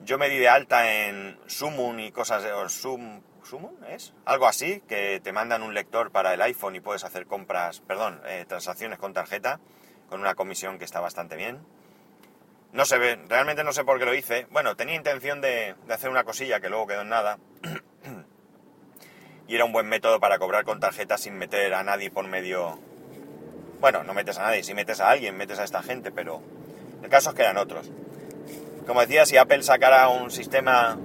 yo 0.00 0.18
me 0.18 0.28
di 0.28 0.38
de 0.38 0.48
alta 0.48 1.06
en 1.08 1.38
Sumun 1.46 2.00
y 2.00 2.12
cosas 2.12 2.42
de... 2.42 2.52
o 2.52 2.68
Sum, 2.68 3.22
¿Sumun 3.42 3.76
es? 3.88 4.14
Algo 4.24 4.46
así, 4.46 4.82
que 4.88 5.20
te 5.20 5.32
mandan 5.32 5.62
un 5.62 5.74
lector 5.74 6.10
para 6.10 6.34
el 6.34 6.42
iPhone 6.42 6.76
y 6.76 6.80
puedes 6.80 7.04
hacer 7.04 7.26
compras, 7.26 7.80
perdón, 7.80 8.20
eh, 8.26 8.44
transacciones 8.46 8.98
con 8.98 9.12
tarjeta, 9.12 9.60
con 10.08 10.20
una 10.20 10.34
comisión 10.34 10.78
que 10.78 10.84
está 10.84 11.00
bastante 11.00 11.36
bien. 11.36 11.64
No 12.72 12.84
se 12.84 12.98
ve, 12.98 13.18
realmente 13.28 13.64
no 13.64 13.72
sé 13.72 13.84
por 13.84 13.98
qué 13.98 14.04
lo 14.04 14.14
hice. 14.14 14.46
Bueno, 14.50 14.76
tenía 14.76 14.94
intención 14.94 15.40
de 15.40 15.74
hacer 15.88 16.10
una 16.10 16.24
cosilla 16.24 16.60
que 16.60 16.68
luego 16.68 16.86
quedó 16.86 17.02
en 17.02 17.08
nada. 17.08 17.38
y 19.48 19.54
era 19.54 19.64
un 19.64 19.72
buen 19.72 19.88
método 19.88 20.20
para 20.20 20.38
cobrar 20.38 20.64
con 20.64 20.78
tarjeta 20.78 21.16
sin 21.16 21.38
meter 21.38 21.74
a 21.74 21.82
nadie 21.82 22.10
por 22.10 22.26
medio... 22.26 22.78
Bueno, 23.80 24.02
no 24.04 24.12
metes 24.12 24.36
a 24.38 24.42
nadie, 24.42 24.62
si 24.62 24.74
metes 24.74 25.00
a 25.00 25.08
alguien, 25.08 25.36
metes 25.36 25.58
a 25.58 25.64
esta 25.64 25.82
gente, 25.82 26.10
pero 26.10 26.42
el 27.02 27.08
caso 27.08 27.30
es 27.30 27.36
que 27.36 27.42
eran 27.42 27.56
otros. 27.56 27.90
Como 28.88 29.02
decía, 29.02 29.26
si 29.26 29.36
Apple 29.36 29.62
sacara 29.62 30.08
un 30.08 30.30
sistema 30.30 30.96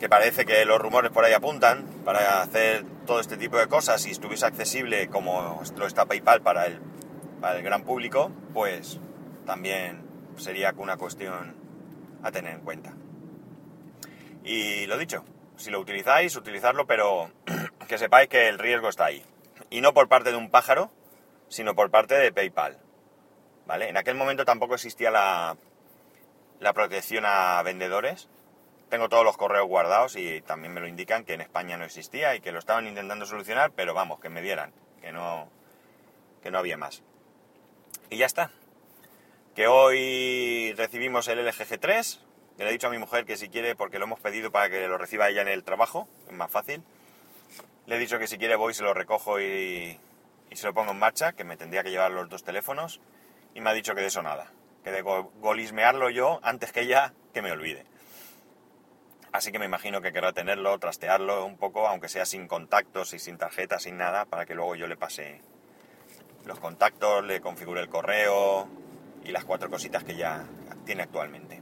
que 0.00 0.08
parece 0.08 0.44
que 0.44 0.64
los 0.64 0.80
rumores 0.80 1.12
por 1.12 1.24
ahí 1.24 1.32
apuntan 1.32 1.86
para 2.04 2.42
hacer 2.42 2.84
todo 3.06 3.20
este 3.20 3.36
tipo 3.36 3.56
de 3.56 3.68
cosas 3.68 4.04
y 4.04 4.10
estuviese 4.10 4.46
accesible 4.46 5.06
como 5.06 5.62
lo 5.76 5.86
está 5.86 6.04
PayPal 6.06 6.42
para 6.42 6.66
el, 6.66 6.80
para 7.40 7.58
el 7.58 7.62
gran 7.62 7.84
público, 7.84 8.32
pues 8.52 8.98
también 9.46 10.02
sería 10.36 10.74
una 10.76 10.96
cuestión 10.96 11.54
a 12.24 12.32
tener 12.32 12.54
en 12.54 12.62
cuenta. 12.62 12.92
Y 14.42 14.86
lo 14.86 14.98
dicho, 14.98 15.24
si 15.56 15.70
lo 15.70 15.78
utilizáis, 15.78 16.34
utilizarlo, 16.34 16.88
pero 16.88 17.30
que 17.86 17.96
sepáis 17.96 18.28
que 18.28 18.48
el 18.48 18.58
riesgo 18.58 18.88
está 18.88 19.04
ahí. 19.04 19.24
Y 19.70 19.82
no 19.82 19.94
por 19.94 20.08
parte 20.08 20.32
de 20.32 20.36
un 20.36 20.50
pájaro, 20.50 20.90
sino 21.48 21.76
por 21.76 21.92
parte 21.92 22.16
de 22.16 22.32
PayPal. 22.32 22.76
¿Vale? 23.68 23.88
En 23.88 23.96
aquel 23.96 24.16
momento 24.16 24.44
tampoco 24.44 24.74
existía 24.74 25.10
la, 25.10 25.56
la 26.60 26.72
protección 26.72 27.24
a 27.26 27.62
vendedores. 27.62 28.28
Tengo 28.88 29.08
todos 29.08 29.24
los 29.24 29.36
correos 29.36 29.66
guardados 29.66 30.16
y 30.16 30.40
también 30.42 30.72
me 30.72 30.80
lo 30.80 30.86
indican 30.86 31.24
que 31.24 31.34
en 31.34 31.40
España 31.40 31.76
no 31.76 31.84
existía 31.84 32.34
y 32.34 32.40
que 32.40 32.52
lo 32.52 32.58
estaban 32.58 32.86
intentando 32.86 33.26
solucionar, 33.26 33.72
pero 33.72 33.94
vamos, 33.94 34.20
que 34.20 34.28
me 34.28 34.42
dieran, 34.42 34.72
que 35.00 35.12
no, 35.12 35.48
que 36.42 36.50
no 36.50 36.58
había 36.58 36.76
más. 36.76 37.02
Y 38.10 38.18
ya 38.18 38.26
está. 38.26 38.50
Que 39.54 39.66
hoy 39.66 40.72
recibimos 40.76 41.26
el 41.28 41.44
LG 41.44 41.66
G3, 41.66 42.20
que 42.56 42.64
le 42.64 42.70
he 42.70 42.72
dicho 42.72 42.86
a 42.86 42.90
mi 42.90 42.98
mujer 42.98 43.24
que 43.24 43.36
si 43.36 43.48
quiere, 43.48 43.74
porque 43.74 43.98
lo 43.98 44.04
hemos 44.04 44.20
pedido 44.20 44.52
para 44.52 44.70
que 44.70 44.86
lo 44.86 44.98
reciba 44.98 45.28
ella 45.28 45.42
en 45.42 45.48
el 45.48 45.64
trabajo, 45.64 46.08
es 46.28 46.32
más 46.34 46.50
fácil. 46.50 46.82
Le 47.86 47.96
he 47.96 47.98
dicho 47.98 48.18
que 48.18 48.28
si 48.28 48.38
quiere 48.38 48.56
voy, 48.56 48.74
se 48.74 48.82
lo 48.82 48.94
recojo 48.94 49.40
y, 49.40 49.98
y 50.50 50.56
se 50.56 50.66
lo 50.66 50.74
pongo 50.74 50.92
en 50.92 50.98
marcha, 50.98 51.32
que 51.32 51.44
me 51.44 51.56
tendría 51.56 51.82
que 51.82 51.90
llevar 51.90 52.12
los 52.12 52.28
dos 52.28 52.44
teléfonos. 52.44 53.00
Y 53.54 53.60
me 53.60 53.70
ha 53.70 53.72
dicho 53.72 53.94
que 53.94 54.02
de 54.02 54.08
eso 54.08 54.22
nada, 54.22 54.52
que 54.86 54.92
de 54.92 55.02
golismearlo 55.02 56.10
yo 56.10 56.38
antes 56.44 56.70
que 56.70 56.82
ella 56.82 57.12
que 57.34 57.42
me 57.42 57.50
olvide. 57.50 57.84
Así 59.32 59.50
que 59.50 59.58
me 59.58 59.64
imagino 59.64 60.00
que 60.00 60.12
querrá 60.12 60.32
tenerlo, 60.32 60.78
trastearlo 60.78 61.44
un 61.44 61.56
poco, 61.56 61.88
aunque 61.88 62.08
sea 62.08 62.24
sin 62.24 62.46
contactos 62.46 63.12
y 63.12 63.18
sin 63.18 63.36
tarjeta, 63.36 63.80
sin 63.80 63.98
nada, 63.98 64.26
para 64.26 64.46
que 64.46 64.54
luego 64.54 64.76
yo 64.76 64.86
le 64.86 64.96
pase 64.96 65.40
los 66.44 66.60
contactos, 66.60 67.24
le 67.24 67.40
configure 67.40 67.80
el 67.80 67.88
correo 67.88 68.68
y 69.24 69.32
las 69.32 69.44
cuatro 69.44 69.68
cositas 69.68 70.04
que 70.04 70.14
ya 70.14 70.44
tiene 70.84 71.02
actualmente. 71.02 71.60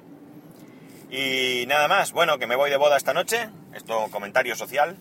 Y 1.08 1.64
nada 1.66 1.88
más, 1.88 2.12
bueno, 2.12 2.36
que 2.36 2.46
me 2.46 2.56
voy 2.56 2.68
de 2.68 2.76
boda 2.76 2.98
esta 2.98 3.14
noche, 3.14 3.48
esto 3.72 4.06
comentario 4.10 4.54
social. 4.54 4.98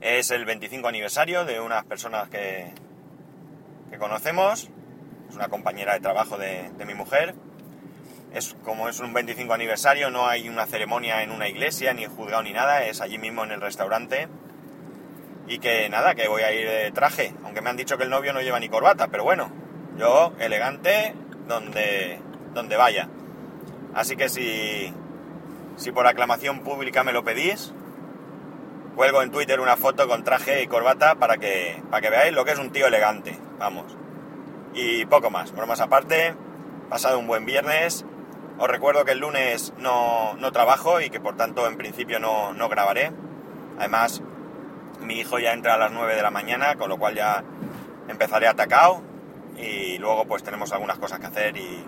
Es 0.00 0.30
el 0.30 0.46
25 0.46 0.88
aniversario 0.88 1.44
de 1.44 1.60
unas 1.60 1.84
personas 1.84 2.30
que, 2.30 2.72
que 3.90 3.98
conocemos, 3.98 4.70
es 5.30 5.36
una 5.36 5.48
compañera 5.48 5.94
de 5.94 6.00
trabajo 6.00 6.36
de, 6.36 6.70
mi 6.84 6.94
mujer. 6.94 7.34
Es, 8.34 8.56
como 8.64 8.88
es 8.88 9.00
un 9.00 9.12
25 9.12 9.52
aniversario, 9.52 10.10
no 10.10 10.26
hay 10.26 10.48
una 10.48 10.66
ceremonia 10.66 11.22
en 11.22 11.30
una 11.30 11.48
iglesia, 11.48 11.92
ni 11.94 12.04
juzgado 12.06 12.42
ni 12.42 12.52
nada, 12.52 12.84
es 12.84 13.00
allí 13.00 13.18
mismo 13.18 13.44
en 13.44 13.52
el 13.52 13.60
restaurante. 13.60 14.28
Y 15.46 15.58
que 15.58 15.88
nada, 15.88 16.14
que 16.14 16.28
voy 16.28 16.42
a 16.42 16.52
ir 16.52 16.68
de 16.68 16.90
traje, 16.92 17.34
aunque 17.44 17.60
me 17.60 17.70
han 17.70 17.76
dicho 17.76 17.96
que 17.96 18.04
el 18.04 18.10
novio 18.10 18.32
no 18.32 18.40
lleva 18.40 18.60
ni 18.60 18.68
corbata, 18.68 19.08
pero 19.08 19.24
bueno, 19.24 19.50
yo 19.96 20.32
elegante 20.38 21.14
donde, 21.46 22.20
donde 22.52 22.76
vaya. 22.76 23.08
Así 23.94 24.16
que 24.16 24.28
si, 24.28 24.92
si 25.76 25.92
por 25.92 26.06
aclamación 26.06 26.60
pública 26.60 27.02
me 27.02 27.12
lo 27.12 27.24
pedís, 27.24 27.72
cuelgo 28.94 29.22
en 29.22 29.30
Twitter 29.30 29.60
una 29.60 29.76
foto 29.76 30.06
con 30.08 30.24
traje 30.24 30.62
y 30.62 30.66
corbata 30.66 31.16
para 31.16 31.38
que, 31.38 31.82
para 31.90 32.00
que 32.00 32.10
veáis 32.10 32.32
lo 32.32 32.44
que 32.44 32.52
es 32.52 32.58
un 32.58 32.70
tío 32.70 32.86
elegante. 32.86 33.38
Vamos. 33.58 33.99
Y 34.72 35.04
poco 35.06 35.30
más, 35.30 35.52
bromas 35.52 35.80
aparte, 35.80 36.34
pasado 36.88 37.18
un 37.18 37.26
buen 37.26 37.44
viernes. 37.44 38.04
Os 38.58 38.68
recuerdo 38.68 39.04
que 39.04 39.12
el 39.12 39.18
lunes 39.18 39.72
no, 39.78 40.34
no 40.34 40.52
trabajo 40.52 41.00
y 41.00 41.10
que 41.10 41.20
por 41.20 41.36
tanto 41.36 41.66
en 41.66 41.76
principio 41.76 42.20
no, 42.20 42.52
no 42.52 42.68
grabaré. 42.68 43.12
Además, 43.78 44.22
mi 45.00 45.14
hijo 45.14 45.38
ya 45.38 45.52
entra 45.52 45.74
a 45.74 45.78
las 45.78 45.92
9 45.92 46.14
de 46.14 46.22
la 46.22 46.30
mañana, 46.30 46.76
con 46.76 46.88
lo 46.88 46.98
cual 46.98 47.14
ya 47.14 47.42
empezaré 48.08 48.46
atacado 48.46 49.02
y 49.56 49.98
luego 49.98 50.24
pues 50.26 50.42
tenemos 50.42 50.72
algunas 50.72 50.98
cosas 50.98 51.18
que 51.18 51.26
hacer 51.26 51.56
y... 51.56 51.84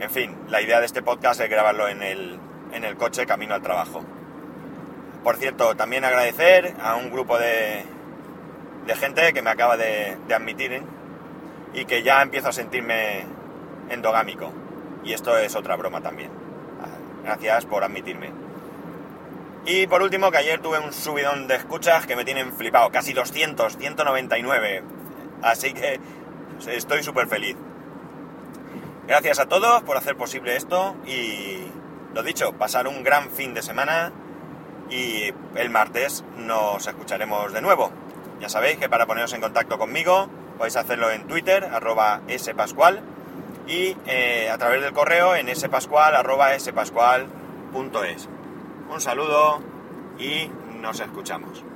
En 0.00 0.10
fin, 0.10 0.36
la 0.48 0.62
idea 0.62 0.78
de 0.78 0.86
este 0.86 1.02
podcast 1.02 1.40
es 1.40 1.50
grabarlo 1.50 1.88
en 1.88 2.04
el, 2.04 2.38
en 2.72 2.84
el 2.84 2.96
coche 2.96 3.26
camino 3.26 3.54
al 3.54 3.62
trabajo. 3.62 4.04
Por 5.24 5.36
cierto, 5.36 5.74
también 5.74 6.04
agradecer 6.04 6.72
a 6.80 6.94
un 6.94 7.10
grupo 7.10 7.36
de, 7.36 7.84
de 8.86 8.94
gente 8.94 9.32
que 9.32 9.42
me 9.42 9.50
acaba 9.50 9.76
de, 9.76 10.16
admitir 10.32 10.72
¿eh? 10.72 10.82
Y 11.74 11.84
que 11.84 12.02
ya 12.02 12.22
empiezo 12.22 12.48
a 12.48 12.52
sentirme 12.52 13.24
endogámico. 13.90 14.52
Y 15.04 15.12
esto 15.12 15.36
es 15.38 15.54
otra 15.56 15.76
broma 15.76 16.00
también. 16.00 16.30
Gracias 17.24 17.66
por 17.66 17.84
admitirme. 17.84 18.30
Y 19.66 19.86
por 19.86 20.02
último, 20.02 20.30
que 20.30 20.38
ayer 20.38 20.60
tuve 20.60 20.78
un 20.78 20.92
subidón 20.92 21.46
de 21.46 21.56
escuchas 21.56 22.06
que 22.06 22.16
me 22.16 22.24
tienen 22.24 22.52
flipado. 22.52 22.90
Casi 22.90 23.12
200, 23.12 23.76
199. 23.76 24.82
Así 25.42 25.74
que 25.74 26.00
estoy 26.68 27.02
súper 27.02 27.26
feliz. 27.28 27.56
Gracias 29.06 29.38
a 29.38 29.46
todos 29.46 29.82
por 29.82 29.96
hacer 29.96 30.16
posible 30.16 30.56
esto 30.56 30.94
y 31.06 31.66
lo 32.14 32.22
dicho, 32.22 32.52
pasar 32.54 32.88
un 32.88 33.02
gran 33.02 33.30
fin 33.30 33.54
de 33.54 33.62
semana 33.62 34.12
y 34.90 35.32
el 35.54 35.70
martes 35.70 36.24
nos 36.36 36.86
escucharemos 36.86 37.52
de 37.52 37.60
nuevo. 37.60 37.90
Ya 38.40 38.48
sabéis 38.48 38.78
que 38.78 38.88
para 38.88 39.06
poneros 39.06 39.32
en 39.32 39.40
contacto 39.40 39.78
conmigo 39.78 40.28
podéis 40.58 40.76
hacerlo 40.76 41.10
en 41.10 41.26
Twitter, 41.26 41.64
arroba 41.64 42.20
spascual, 42.36 43.00
y 43.66 43.96
eh, 44.06 44.50
a 44.50 44.58
través 44.58 44.82
del 44.82 44.92
correo 44.92 45.36
en 45.36 45.54
spascual, 45.54 46.14
arroba 46.16 46.58
spascual.es. 46.58 48.28
Un 48.90 49.00
saludo 49.00 49.60
y 50.18 50.50
nos 50.80 51.00
escuchamos. 51.00 51.67